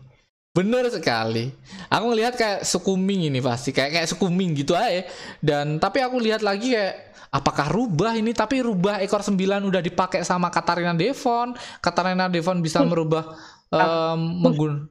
[0.53, 1.49] Bener sekali.
[1.89, 5.01] Aku ngelihat kayak suku Ming ini pasti kayak kayak suku Ming gitu aja.
[5.41, 10.21] Dan tapi aku lihat lagi kayak apakah rubah ini tapi rubah ekor 9 udah dipakai
[10.21, 11.57] sama Katarina Devon.
[11.81, 12.93] Katarina Devon bisa Hmm.
[12.93, 13.33] merubah
[13.73, 14.85] Ah, em menggun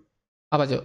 [0.50, 0.82] apa, Cok?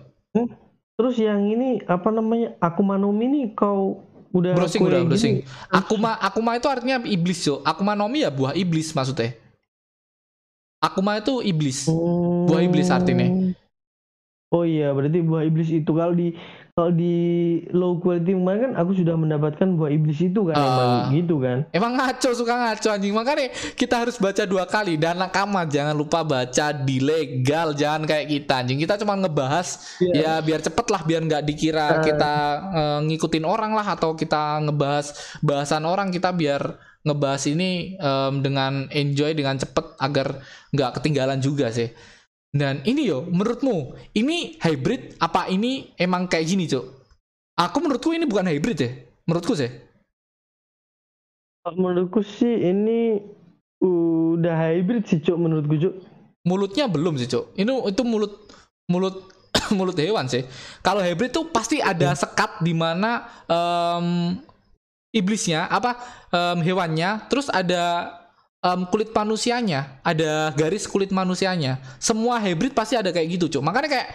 [0.94, 2.54] Terus yang ini apa namanya?
[2.62, 5.42] Akuma no Mi ini kau udah Browsing udah browsing.
[5.74, 7.66] Akuma Akuma itu artinya iblis, Cok.
[7.66, 9.34] Akuma no Mi ya buah iblis maksudnya.
[10.78, 11.90] Akuma itu iblis.
[12.46, 13.26] Buah iblis artinya.
[14.48, 16.32] Oh iya, berarti buah iblis itu kalau di
[16.72, 17.16] kalau di
[17.74, 21.04] low quality kemarin kan aku sudah mendapatkan buah iblis itu kan emang Ah.
[21.10, 21.66] gitu kan.
[21.74, 26.22] Emang ngaco suka ngaco anjing makanya kita harus baca dua kali dan nakama jangan lupa
[26.22, 29.68] baca di legal jangan kayak kita anjing kita cuma ngebahas
[30.00, 30.14] Iya.
[30.16, 32.00] ya biar cepet lah biar nggak dikira Ah.
[32.00, 32.34] kita
[32.72, 35.12] eh, ngikutin orang lah atau kita ngebahas
[35.42, 36.78] bahasan orang kita biar
[37.08, 40.44] ngebahas ini em, dengan enjoy dengan cepet agar
[40.76, 41.90] nggak ketinggalan juga sih.
[42.52, 46.86] Dan ini yo menurutmu ini hybrid apa ini emang kayak gini cuk?
[47.58, 48.92] Aku menurutku ini bukan hybrid ya
[49.28, 49.72] menurutku sih.
[51.68, 53.20] Menurutku sih ini
[53.84, 55.96] udah hybrid sih cuk menurutku cuk.
[56.48, 58.34] mulutnya belum sih cok itu itu mulut
[58.88, 59.16] mulut
[59.78, 60.48] mulut hewan sih.
[60.80, 64.40] Kalau hybrid tuh pasti ada sekat di mana em,
[65.18, 65.98] iblisnya apa
[66.30, 68.14] em, hewannya terus ada
[68.62, 71.82] em, kulit manusianya ada garis kulit manusianya.
[71.98, 73.64] Semua hybrid pasti ada kayak gitu cuk.
[73.66, 74.08] Makanya kayak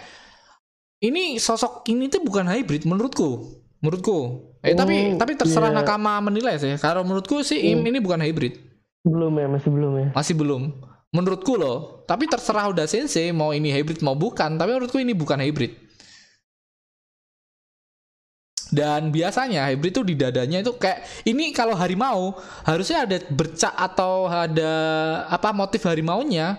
[1.03, 4.47] ini sosok ini tuh bukan hybrid menurutku menurutku.
[4.63, 5.83] Eh tapi Oh, tapi terserah iya.
[5.83, 6.71] nakama menilai sih.
[6.79, 7.83] Kalau menurutku sih Hmm.
[7.83, 8.55] ini bukan hybrid.
[9.03, 10.07] Belum ya, masih belum ya.
[10.15, 10.61] masih belum.
[11.11, 15.43] Menurutku loh tapi terserah udah sensei mau ini hybrid mau bukan tapi menurutku ini bukan
[15.43, 15.75] hybrid
[18.73, 22.33] dan biasanya hybrid tuh di dadanya itu kayak ini kalau harimau
[22.65, 24.73] harusnya ada bercak atau ada
[25.29, 26.57] apa motif harimaunya?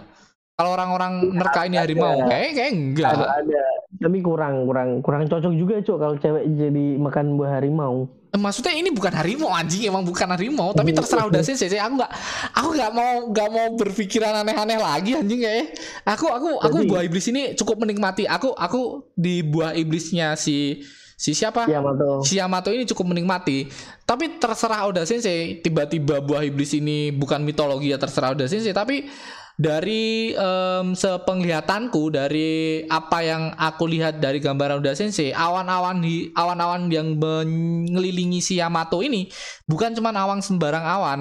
[0.54, 3.10] Kalau orang-orang nerka ini harimau kayak kayak enggak.
[3.10, 3.62] Ada, ada.
[3.98, 8.06] Tapi kurang, kurang, kurang cocok juga cok kalau cewek jadi makan buah harimau.
[8.30, 10.70] Eh, maksudnya ini bukan harimau anjing emang bukan harimau.
[10.70, 12.12] Tapi terserah udah sensei Sih, aku nggak
[12.54, 15.74] aku nggak mau nggak mau berpikiran aneh-aneh lagi anjing kayak
[16.06, 18.26] aku aku aku buah iblis ini cukup menikmati.
[18.30, 20.82] Aku aku di buah iblisnya si
[21.14, 21.66] si siapa?
[21.70, 22.20] Yamato.
[22.26, 23.66] si Yamato ini cukup menikmati.
[24.04, 25.62] Tapi terserah Oda Sensei.
[25.62, 28.74] Tiba-tiba buah iblis ini bukan mitologi ya terserah Oda Sensei.
[28.74, 29.06] Tapi
[29.54, 36.90] dari em, sepenglihatanku dari apa yang aku lihat dari gambaran Oda Sensei awan-awan di awan-awan
[36.90, 39.30] yang mengelilingi si Yamato ini
[39.70, 41.20] bukan cuma awan sembarang awan.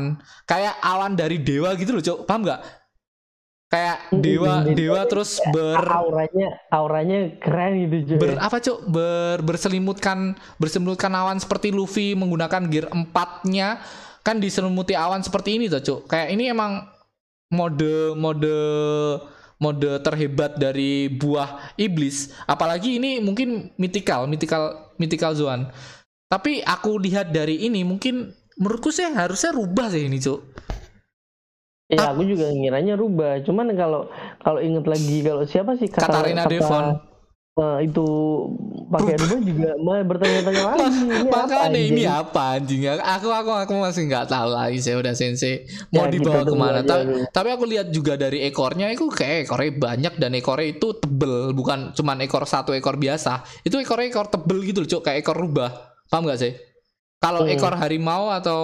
[0.49, 2.82] Kayak awan dari dewa gitu loh cok paham nggak
[3.73, 8.17] kayak dewa dewa terus ber Auranya, auranya keren gitu cuy.
[8.21, 8.79] ber apa cuk?
[8.85, 13.81] Ber, berselimutkan berselimutkan awan seperti Luffy menggunakan gear 4-nya
[14.21, 15.99] kan diselimuti awan seperti ini tuh cuk.
[16.13, 16.85] Kayak ini emang
[17.49, 18.57] mode mode
[19.57, 22.29] mode terhebat dari buah iblis.
[22.45, 25.73] Apalagi ini mungkin mythical mythical mythical zone
[26.33, 30.41] tapi aku lihat dari ini mungkin menurutku sih harusnya rubah sih ini cuk
[31.87, 33.43] Ya aku juga ngiranya rubah.
[33.43, 34.07] Cuman kalau
[34.39, 36.85] kalau inget lagi kalau siapa sih kata, Katarina kata, Devon
[37.53, 38.05] eh, itu
[38.89, 40.89] pakai rubah juga malah bertanya-tanya lagi.
[40.89, 42.07] Ini apa Makanya ini anjing?
[42.09, 46.41] apa anjing Aku aku aku masih nggak tahu lagi saya udah sensei mau Ya, dibawa
[46.41, 46.79] tunggu ke mana.
[46.81, 47.15] aja Ta- dulu.
[47.29, 51.93] tapi aku lihat juga dari ekornya itu kayak ekornya banyak dan ekornya itu tebel bukan
[51.93, 53.43] cuman ekor satu ekor biasa.
[53.61, 55.69] Itu ekornya ekor tebel gitu loh, Cuk, kayak ekor rubah.
[56.09, 56.53] Paham gak sih?
[57.23, 57.55] Kalau Hmm.
[57.55, 58.61] ekor harimau atau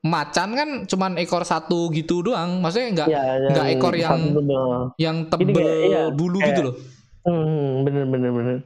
[0.00, 2.64] macan kan cuman ekor satu gitu doang.
[2.64, 3.22] Maksudnya nggak Ya,
[3.52, 4.20] nggak ekor yang
[4.96, 6.74] yang tebel kayak- iya, bulu kayak- gitu loh.
[7.24, 8.56] Hmm, bener bener bener.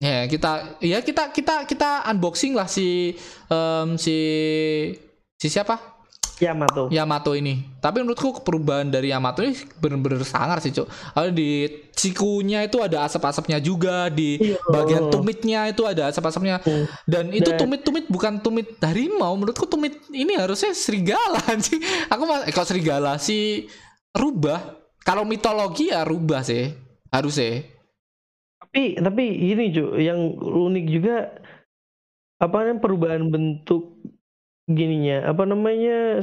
[0.00, 3.14] Ya kita ya kita kita kita unboxing lah si
[3.46, 4.16] em, si
[5.36, 5.99] si siapa
[6.40, 6.88] Yamato.
[6.88, 7.60] Yamato ini.
[7.78, 10.88] Tapi menurutku perubahan dari Yamato ini bener-bener sangar sih cuk.
[11.12, 14.56] Ada di sikunya itu ada asap-asapnya juga di Iya.
[14.64, 16.88] bagian tumitnya itu ada asap-asapnya Hmm.
[17.04, 21.78] dan itu tumit-tumit bukan tumit harimau menurutku tumit ini harusnya serigala anjing.
[22.08, 23.68] Aku mas eh, kalau serigala si
[24.16, 26.72] rubah kalau mitologi ya rubah sih
[27.12, 27.68] harusnya.
[28.60, 31.16] Tapi tapi ini cuy, yang unik juga
[32.40, 34.00] apa namanya perubahan bentuk
[34.70, 36.22] gininya, apa namanya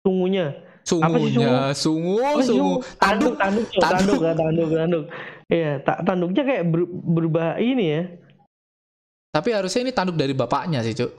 [0.00, 0.46] sungunya.
[0.80, 2.98] Apa sih Sungunya, sungu, Apa sih sungu, sungu?
[2.98, 3.82] tanduk, tanduk, tanduk.
[3.84, 5.04] tanduk, ya, tanduk, tanduk.
[5.50, 8.02] Iya, ta- tanduknya kayak ber- berubah ini ya.
[9.30, 11.12] Tapi harusnya ini tanduk dari bapaknya sih, Cuk.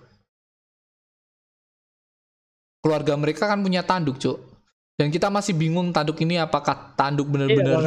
[2.81, 4.50] Keluarga mereka kan punya tanduk, Cuk.
[4.99, 7.79] Dan kita masih bingung tanduk ini apakah tanduk Iya, bener-bener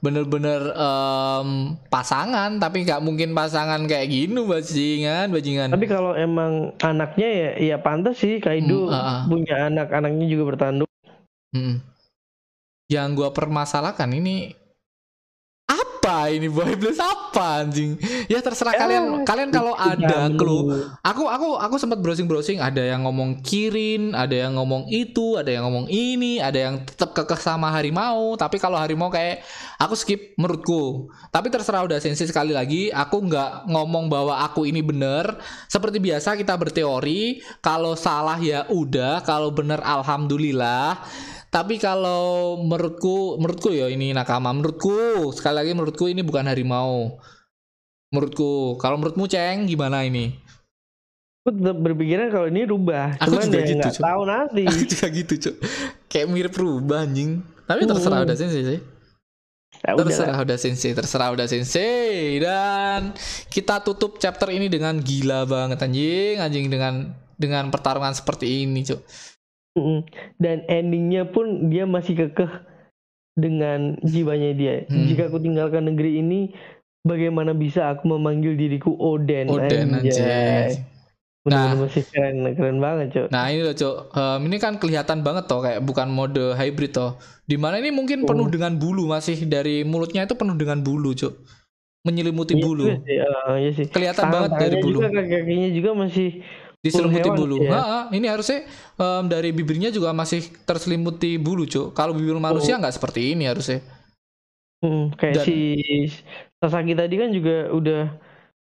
[0.00, 5.68] bener-bener em, pasangan, tapi nggak mungkin pasangan kayak gini bajingan, bajingan.
[5.76, 9.20] Tapi kalau emang anaknya ya, ya pantas sih Kaido Hmm, ah, ah.
[9.28, 10.88] punya anak, anaknya juga bertanduk.
[11.52, 11.84] Mm.
[12.88, 14.56] Yang gua permasalahkan ini
[16.04, 17.96] apa ini boy plus apa anjing?
[18.28, 19.24] Ya terserah Ya, kalian.
[19.24, 20.84] Kalian kalau ada Ya, clue.
[21.00, 25.48] Aku aku aku sempat browsing browsing ada yang ngomong Kirin, ada yang ngomong itu, ada
[25.48, 28.36] yang ngomong ini, ada yang tetap kekeh sama harimau.
[28.36, 29.40] Tapi kalau harimau kayak
[29.80, 31.08] aku skip menurutku.
[31.32, 32.92] Tapi terserah udah sensi sekali lagi.
[32.92, 35.40] Aku nggak ngomong bahwa aku ini bener.
[35.72, 37.40] Seperti biasa kita berteori.
[37.64, 41.00] Kalau salah ya udah, kalau bener alhamdulillah.
[41.54, 44.50] Tapi kalau menurutku, menurutku ya ini nakama.
[44.50, 47.14] Menurutku sekali lagi menurutku ini bukan harimau.
[48.10, 50.34] Menurutku, kalau menurutmu ceng gimana ini?
[51.46, 53.14] Aku tetap berpikiran kalau ini rubah.
[53.22, 54.62] Aku Cuman juga ya gitu, tahu nanti.
[54.72, 55.56] Aku juga gitu cuk
[56.08, 58.26] Kayak mirip rubah anjing Tapi terserah Hmm.
[58.26, 58.80] udah sensei sih
[59.84, 59.92] Ya.
[59.92, 63.12] Terserah udah sensei Terserah udah sensei Dan
[63.52, 69.04] kita tutup chapter ini dengan gila banget anjing Anjing dengan dengan pertarungan seperti ini cuk
[69.74, 70.06] Mm-mm.
[70.38, 72.50] Dan endingnya pun dia masih kekeh
[73.34, 74.74] dengan jiwanya dia.
[74.86, 75.10] Hmm.
[75.10, 76.54] Jika aku tinggalkan negeri ini,
[77.02, 79.50] bagaimana bisa aku memanggil diriku Oden?
[79.50, 79.98] Oden
[81.44, 81.76] Bener-bener Nah.
[81.84, 83.26] masih keren, keren banget cok.
[83.28, 87.20] Nah ini loh cuk Em, Ini kan kelihatan banget toh Kayak bukan mode hybrid toh
[87.44, 88.28] Di mana ini mungkin Hmm.
[88.32, 91.36] penuh dengan bulu Masih dari mulutnya itu penuh dengan bulu cuk
[92.00, 93.84] Menyelimuti Iya bulu sih, eh, iya sih.
[93.92, 96.28] Kelihatan banget dari bulu juga kaki-kakinya juga masih
[96.84, 97.56] diselimuti hewan bulu.
[97.64, 97.70] ya?
[97.72, 101.96] Ha, ha, ini harusnya em, dari bibirnya juga masih terselimuti bulu, Cuk.
[101.96, 103.80] Kalau bibir manusia nggak seperti ini harusnya.
[104.84, 105.56] Hmm, kayak Dan- si
[106.60, 108.02] Sasaki tadi kan juga udah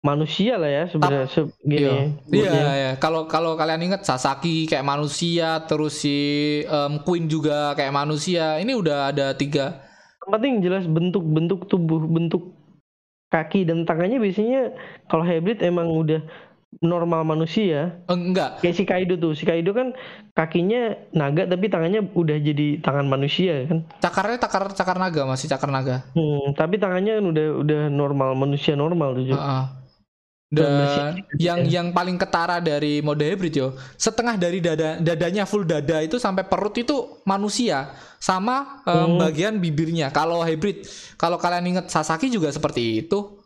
[0.01, 2.73] manusia lah ya sebenarnya se- gini Iya, ya, iya, moodnya.
[2.75, 2.91] iya.
[2.97, 6.17] Kalau kalau kalian ingat Sasaki kayak manusia, terus si
[6.65, 8.59] em, Queen juga kayak manusia.
[8.59, 9.79] Ini udah ada tiga.
[10.21, 12.53] Yang penting jelas bentuk-bentuk tubuh, bentuk
[13.27, 14.75] kaki dan tangannya biasanya
[15.07, 16.19] kalau hybrid emang udah
[16.79, 17.99] normal manusia.
[18.07, 19.91] Eh, enggak, Kayak si Kaido tuh, si Kaido kan
[20.31, 23.83] kakinya naga tapi tangannya udah jadi tangan manusia kan.
[23.99, 26.07] cakarnya cakar cakar naga masih cakar naga.
[26.15, 29.25] Hmm, tapi tangannya kan udah udah normal manusia normal tuh.
[29.27, 29.35] Jo.
[29.35, 29.63] Heeh.
[30.51, 31.79] Dan yang ya.
[31.79, 36.43] yang paling ketara dari mode hybrid yo, setengah dari dada dadanya full dada itu sampai
[36.43, 39.19] perut itu manusia, sama em, Hmm.
[39.23, 40.11] bagian bibirnya.
[40.11, 40.83] Kalau hybrid,
[41.15, 43.39] kalau kalian ingat Sasaki juga seperti itu.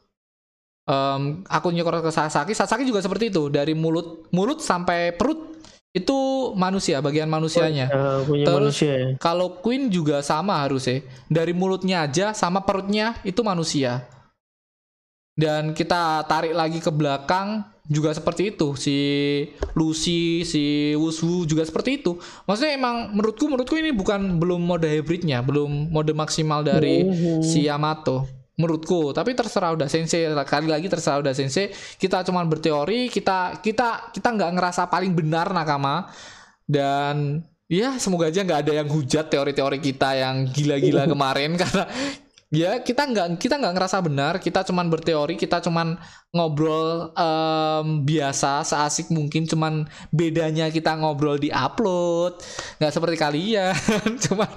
[0.86, 5.58] Em, aku nyekor ke Sasaki, Sasaki juga seperti itu dari mulut mulut sampai perut
[5.90, 6.18] itu
[6.54, 7.88] manusia, bagian manusianya.
[7.90, 9.08] Ya, punya Terus- manusia ya.
[9.18, 11.02] Kalau Queen juga sama harusnya.
[11.26, 14.04] Dari mulutnya aja sama perutnya itu manusia.
[15.36, 18.76] Dan kita tarik lagi ke belakang juga seperti itu.
[18.76, 18.98] Si
[19.74, 20.64] Lucy, si
[20.96, 22.20] Wuswu juga seperti itu.
[22.44, 27.40] Maksudnya emang menurutku menurutku ini bukan belum mode hybridnya, belum mode maksimal dari Mhm.
[27.40, 28.28] si Yamato.
[28.56, 31.76] Menurutku, tapi terserah udah sensei kali lagi terserah udah sensei.
[32.00, 36.08] Kita cuman berteori, kita kita kita nggak ngerasa paling benar nakama
[36.64, 41.86] dan ya semoga aja nggak ada yang hujat teori-teori kita yang gila-gila kemarin karena
[42.56, 44.40] ya kita nggak kita nggak ngerasa benar.
[44.40, 46.00] Kita cuman berteori kita cuman
[46.32, 49.44] ngobrol em, biasa seasik mungkin.
[49.44, 49.84] Cuman
[50.16, 52.40] bedanya kita ngobrol di upload
[52.80, 53.76] nggak seperti kalian.
[54.26, 54.48] Cuman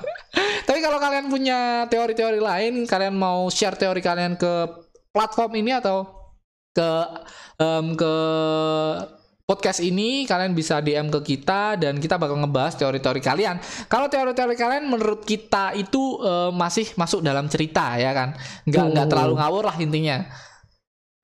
[0.68, 4.68] tapi kalau kalian punya teori-teori lain kalian mau share teori kalian ke
[5.10, 6.06] platform ini atau
[6.76, 6.90] ke
[7.58, 8.14] em, ke
[9.48, 13.56] podcast ini kalian bisa DM ke kita dan kita bakal ngebahas teori-teori kalian.
[13.88, 18.36] Kalau teori-teori kalian menurut kita itu eh, masih masuk dalam cerita ya kan,
[18.68, 19.12] nggak nggak Hmm.
[19.16, 20.28] terlalu ngawur lah intinya.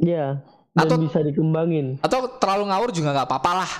[0.00, 0.40] Ya,
[0.72, 2.00] dan Atau- bisa dikembangin.
[2.00, 3.70] Atau terlalu ngawur juga nggak apa-apa lah.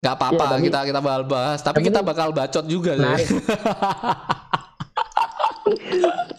[0.00, 3.02] Nggak apa-apa Ya, tapi- kita kita bakal bahas, tapi tapi kita bakal bacot juga sih.
[3.02, 3.28] Menarik.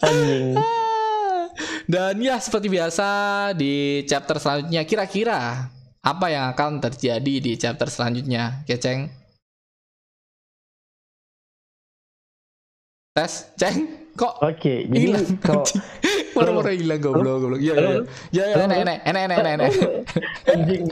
[0.02, 0.56] Anjing.
[1.84, 3.08] Dan ya seperti biasa
[3.52, 5.68] di chapter selanjutnya kira-kira
[6.02, 9.06] apa yang akan terjadi di chapter selanjutnya, Keceng?
[13.12, 13.76] Tes, Ceng,
[14.16, 15.26] kok Oke, jadi hilang?
[15.38, 15.64] kalau
[16.32, 17.60] Moro-moro hilang goblok goblok.
[17.60, 17.90] Iya iya.
[18.32, 19.68] Ya ya enak enak enak enak enak.
[20.56, 20.82] anjing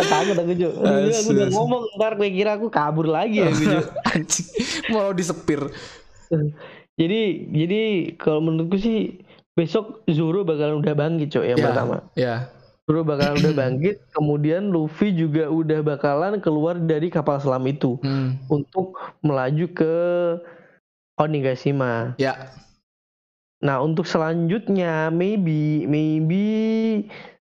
[0.00, 0.68] takut aku Jo.
[0.80, 3.52] Aduh, aku udah ngomong ntar gue kira aku kabur lagi ya.
[4.16, 4.48] Anjing,
[4.88, 5.60] mau disepir.
[6.96, 7.20] jadi
[7.52, 7.80] jadi
[8.16, 9.20] kalau menurutku sih
[9.52, 11.96] besok Zoro bakal udah bangkit Cok yang Ya, pertama.
[12.16, 12.34] ya.
[12.88, 18.40] Zoro bakal udah bangkit, kemudian Luffy juga udah bakalan keluar dari kapal selam itu Hmm,
[18.48, 19.94] untuk melaju ke
[21.14, 22.16] Onigashima.
[22.16, 22.48] ya.
[23.58, 26.44] Nah, untuk selanjutnya maybe maybe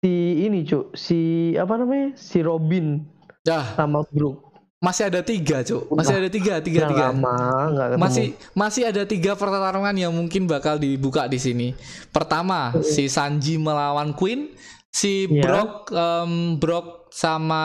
[0.00, 0.12] si
[0.42, 1.20] ini Cuk, si
[1.54, 2.16] apa namanya?
[2.16, 3.04] Si Robin
[3.44, 4.48] Dah, sama Brook.
[4.80, 5.92] masih ada tiga, Cuk.
[5.92, 7.04] Masih ada tiga, tiga, Udah tiga.
[7.12, 7.36] lama
[7.70, 8.00] ketemu.
[8.00, 11.68] Masih masih ada tiga pertarungan yang mungkin bakal dibuka di sini.
[12.08, 14.56] Pertama, si Sanji melawan Queen,
[14.90, 15.42] si Iya.
[15.42, 17.64] Brock em, Brock sama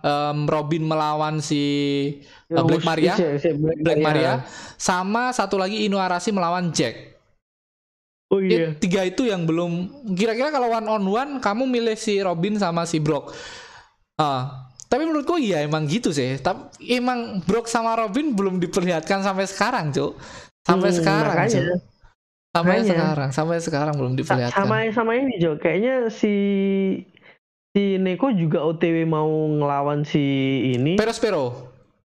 [0.00, 1.62] em, Robin melawan si
[2.48, 4.32] eh, Black Maria, si- si Black, Black Maria,
[4.78, 7.18] sama satu lagi Inuarashi melawan Jack.
[8.28, 8.68] Oh Ya, iya.
[8.76, 13.00] tiga itu yang belum kira-kira kalau one on one kamu milih si Robin sama si
[13.00, 13.32] Brock.
[14.20, 16.36] Ah, tapi menurutku iya emang gitu sih.
[16.36, 20.12] Tapi emang Brock sama Robin belum diperlihatkan sampai sekarang, Cuk.
[20.60, 21.60] Sampai Hmm, sekarang, makanya.
[21.72, 21.80] Cuk.
[22.58, 22.90] Sampai Makanya.
[22.90, 24.58] sekarang, sampai sekarang belum diperlihatkan.
[24.58, 26.34] sama sama ini Jo, kayaknya si
[27.70, 30.22] si Neko juga OTW mau ngelawan si
[30.72, 31.44] ini Pero Spero.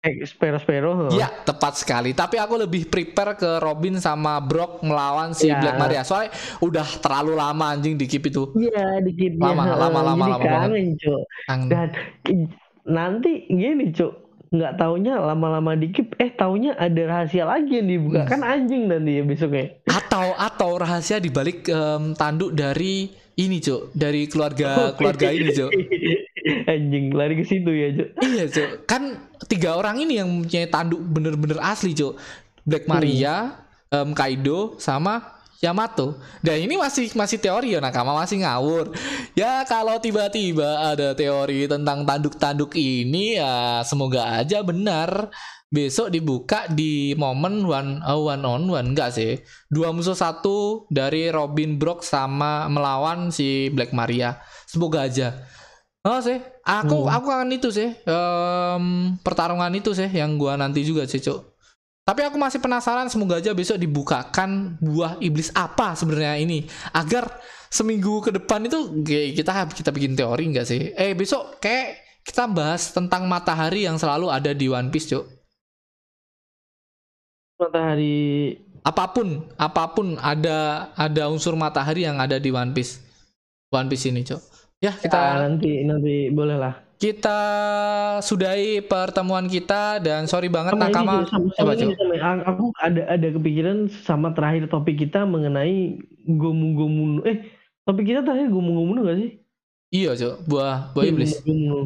[0.01, 1.09] eh, Spero Spero.
[1.09, 2.13] Ya, tepat sekali.
[2.13, 5.57] Tapi aku lebih prepare ke Robin sama Brock melawan si Ya.
[5.57, 6.05] Black Maria.
[6.05, 6.29] Soalnya
[6.61, 8.53] udah terlalu lama anjing di keep itu.
[8.53, 11.17] Iya, dikit Lama, lama, lama, Jadi lama kangen, Jo.
[11.49, 11.69] Kangen.
[11.73, 11.89] Dan
[12.85, 14.24] nanti gini, Cuk.
[14.53, 18.25] Nggak taunya lama-lama dikit eh taunya ada rahasia lagi yang dibuka.
[18.25, 18.31] Hmm.
[18.31, 19.67] Kan anjing nanti ya besoknya.
[19.87, 25.71] atau atau rahasia dibalik em, tanduk dari ini cuk dari keluarga keluarga ini cuk
[26.73, 28.09] anjing lari ke situ ya, Cuk.
[28.23, 29.19] iya cuk kan
[29.51, 32.15] tiga orang ini yang punya tanduk bener-bener asli cuk
[32.63, 33.59] Black Maria
[33.91, 36.19] em, Kaido sama Yamato.
[36.43, 38.91] Dan ini masih masih teori ya nakama masih ngawur.
[39.39, 45.31] Ya kalau tiba-tiba ada teori tentang tanduk-tanduk ini ya semoga aja benar.
[45.75, 48.95] Besok dibuka di momen one, uh, one on one.
[48.95, 49.43] Enggak sih.
[49.67, 54.39] Dua musuh satu dari Robin Brock sama melawan si Black Maria.
[54.71, 55.35] Semoga aja.
[56.05, 56.37] Oh sih,
[56.69, 57.17] aku Hmm.
[57.17, 61.54] aku akan itu sih, em, pertarungan itu sih yang gua nanti juga sih, Cuk.
[62.05, 67.33] Tapi aku masih penasaran semoga aja besok dibukakan buah iblis apa sebenarnya ini agar
[67.73, 70.93] seminggu ke depan itu kayak kita kita bikin teori enggak sih?
[70.93, 75.25] Eh besok kayak kita bahas tentang matahari yang selalu ada di One Piece, Cuk.
[77.61, 78.53] Matahari
[78.85, 83.01] Apa pun, apa pun ada ada unsur matahari yang ada di One Piece.
[83.73, 84.54] One Piece ini, Cuk.
[84.85, 86.75] Ya, kita kita nanti nanti boleh lah.
[87.03, 87.39] kita
[88.29, 92.45] sudahi pertemuan kita dan sorry banget Sama ini, nakama Cuk, sama, sama ini, sama- a-
[92.51, 93.79] aku ada ada kepikiran
[94.09, 96.01] sama terakhir topik kita mengenai
[96.41, 97.37] gomu gomu eh
[97.85, 99.31] topik kita terakhir gomu gomu nggak sih?
[99.93, 101.79] iya cok buah buah Iya, iblis gomu-gomu.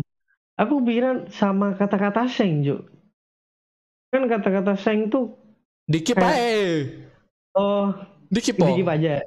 [0.63, 2.81] Aku pikiran sama kata-kata seng, Cuk.
[4.13, 5.25] Kan kata-kata seng tuh
[5.89, 6.37] dikip aja
[7.57, 7.85] oh
[8.33, 9.25] dikip dikip aja.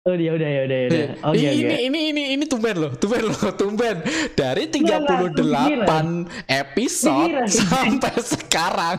[0.00, 1.04] Oh dia udah ya udah ya udah.
[1.28, 4.00] Oke ini, ini ini ini tumben loh, tumben loh, tumben.
[4.32, 7.48] Dari Enggak, enggak, 38 episode Pikiran.
[7.52, 8.98] sampai sekarang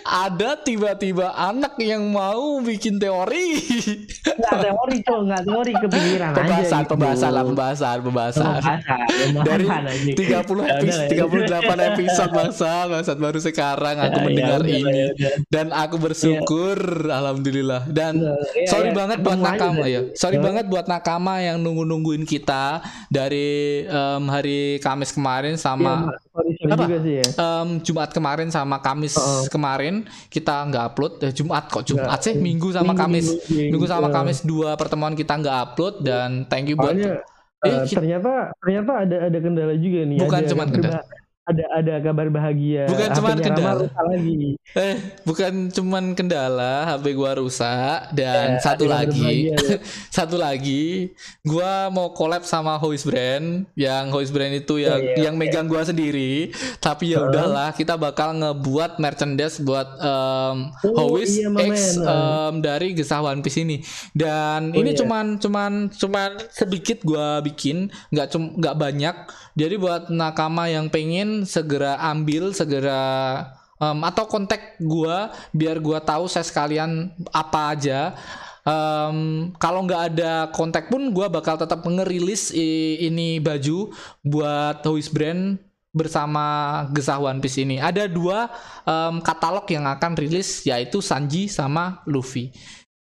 [0.00, 3.50] ada tiba-tiba anak yang mau bikin teori.
[4.30, 6.38] Nggak teori cok, nggak teori kepikiran aja.
[6.38, 6.90] pembahasan, gitu.
[6.94, 8.46] pembahasan lah, pembahasan, pembahasan.
[8.54, 8.98] Pembahasan,
[9.42, 10.12] Dari pembahasan aja.
[10.14, 11.66] 30 Ya udah episode, lah, ya.
[11.66, 15.34] 38 episode bangsa, bangsa baru sekarang aku Ya, mendengar ya udah lah, ini ya udah.
[15.50, 19.88] dan aku bersyukur alhamdulillah dan Ya, sorry ya, banget buat nakama udah.
[19.88, 20.44] ya sorry Ya.
[20.44, 23.48] banget buat nakama yang nunggu-nungguin kita dari
[23.82, 26.84] em, hari Kamis kemarin Iya, sama sorry, sorry Apa?
[26.84, 27.26] juga sih ya.
[27.32, 29.48] em, Jumat kemarin sama Kamis Oh.
[29.48, 29.94] kemarin
[30.28, 33.72] kita nggak upload eh, Jumat kok Jumat sih Minggu sama Minggu, Kamis minggu, minggu.
[33.72, 34.14] Minggu sama Ya.
[34.14, 37.24] Kamis dua pertemuan kita nggak upload dan thank you buat Soalnya
[37.58, 40.22] Eh, eh, ternyata ternyata ada ada kendala juga nih.
[40.22, 41.02] Bukan kabar kendala.
[41.48, 42.84] Ada ada kabar bahagia.
[42.84, 43.88] Bukan Rama kendala.
[43.88, 44.60] lagi.
[44.76, 44.94] Eh,
[45.24, 49.76] bukan cuman kendala HP gua rusak dan Ya, satu lagi, bahagia, ya.
[50.20, 55.32] satu lagi, gua mau collab sama Hoist Brand, yang Hoist Brand itu yang Ya, ya,
[55.32, 56.52] yang megang gua sendiri.
[56.84, 62.92] Tapi ya udahlah, kita bakal ngebuat merchandise buat um, Oh, Hoist iya, X em, dari
[62.92, 63.80] Gesah One Piece ini.
[64.12, 65.00] Dan Oh, ini iya.
[65.00, 69.16] cuman cuman cuman sedikit gua bikin, nggak cum nggak banyak.
[69.58, 73.02] Jadi buat nakama yang pengen segera ambil, segera
[73.82, 78.14] em, atau kontak gua biar gua tahu saya sekalian apa aja.
[78.62, 83.90] Em, kalau nggak ada kontak pun gua bakal tetap ngerilis ini baju
[84.22, 85.58] buat Hoist Brand
[85.90, 87.82] bersama Gesah One Piece ini.
[87.82, 88.46] Ada dua
[88.86, 92.54] em, katalog yang akan rilis yaitu Sanji sama Luffy.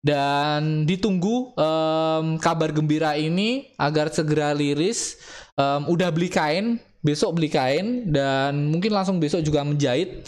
[0.05, 5.17] Dan ditunggu em, kabar gembira ini agar segera liris.
[5.53, 10.25] Em, udah beli kain, besok beli kain dan mungkin langsung besok juga menjahit.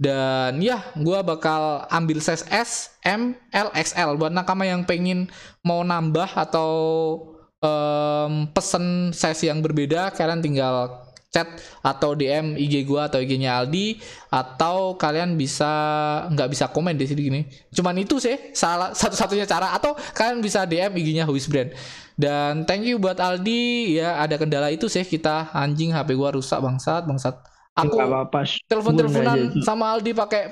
[0.00, 5.28] Dan ya, gua bakal ambil size S, M, L, XL buat nakama yang pengen
[5.60, 6.72] mau nambah atau
[7.60, 11.46] em, pesen size yang berbeda, kalian tinggal chat
[11.80, 15.70] atau DM IG gua atau IG-nya Aldi atau kalian bisa
[16.26, 17.40] nggak bisa komen di sini gini.
[17.70, 21.70] Cuman itu sih salah satu-satunya cara atau kalian bisa DM IG-nya Huis Brand.
[22.18, 26.58] Dan thank you buat Aldi ya ada kendala itu sih kita anjing HP gua rusak
[26.58, 27.38] bangsat bangsat.
[27.78, 27.96] Aku
[28.66, 30.50] telepon-teleponan sama Aldi pakai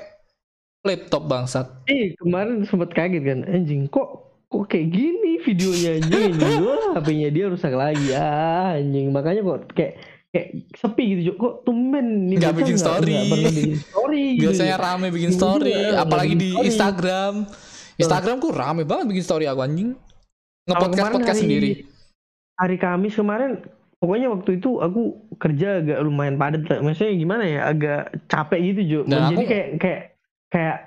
[0.87, 1.67] laptop bangsat.
[1.91, 6.33] Eh kemarin sempat kaget kan anjing kok kok kayak gini videonya anjing
[6.65, 12.29] Wah, HP-nya dia rusak lagi ah anjing makanya kok kayak kayak sepi gitu kok tumben
[12.29, 13.11] nih Nggak bikin story.
[13.11, 14.41] nggak pernah bikin story gitu.
[14.45, 16.67] Biasanya rame bikin Iya, story, apalagi bikin di story.
[16.67, 17.33] Instagram.
[17.95, 19.89] Instagramku rame banget bikin story aku anjing.
[20.63, 21.71] Nge-podcast podcast hari- sendiri.
[22.53, 23.63] hari Kamis kemarin
[23.97, 25.01] pokoknya waktu itu aku
[25.35, 26.79] kerja agak lumayan padat lah.
[26.79, 30.01] maksudnya gimana ya agak capek gitu Jo Dan jadi aku- kayak kayak
[30.47, 30.77] kayak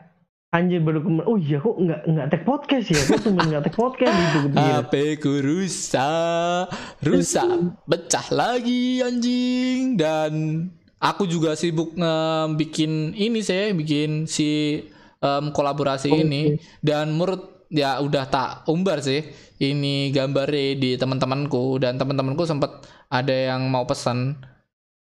[0.52, 3.00] anjir baru kemarin oh iya kok nggak nggak tag podcast ya?
[3.08, 4.68] Kok cuma nggak tag podcast gitu kepikiran.
[4.84, 6.64] HP ku rusak,
[7.00, 7.48] rusak,
[7.88, 9.96] pecah lagi anjing.
[9.96, 10.32] Dan
[11.00, 11.96] aku juga sibuk
[12.60, 14.84] bikin ini sih, bikin si
[15.24, 16.20] em, kolaborasi Oke.
[16.20, 16.60] ini.
[16.84, 19.24] dan menurut ya udah tak umbar sih
[19.56, 21.80] ini gambarnya di teman-temanku.
[21.80, 24.36] Dan teman-temanku sempat ada yang mau pesan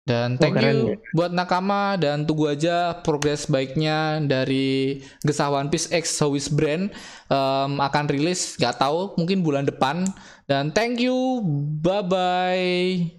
[0.09, 0.97] dan Oh, thank keren you ya.
[1.13, 6.89] buat nakama dan tunggu aja progres baiknya dari Gesah One Piece X Howis Brand.
[7.29, 10.09] Em, akan rilis nggak tahu mungkin bulan depan.
[10.49, 11.45] Dan thank you
[11.79, 13.13] bye bye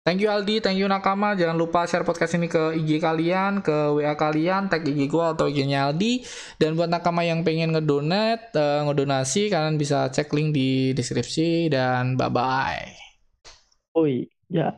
[0.00, 1.34] thank you Aldi thank you nakama.
[1.34, 5.50] Jangan lupa share podcast ini ke IG kalian ke WA kalian tag IG gua atau
[5.50, 6.22] IG-nya Aldi.
[6.56, 11.66] Dan buat nakama yang pengen ngedonate eh, ngedonasi kalian bisa cek link di deskripsi.
[11.68, 12.86] Dan bye bye
[13.98, 14.70] Oi ya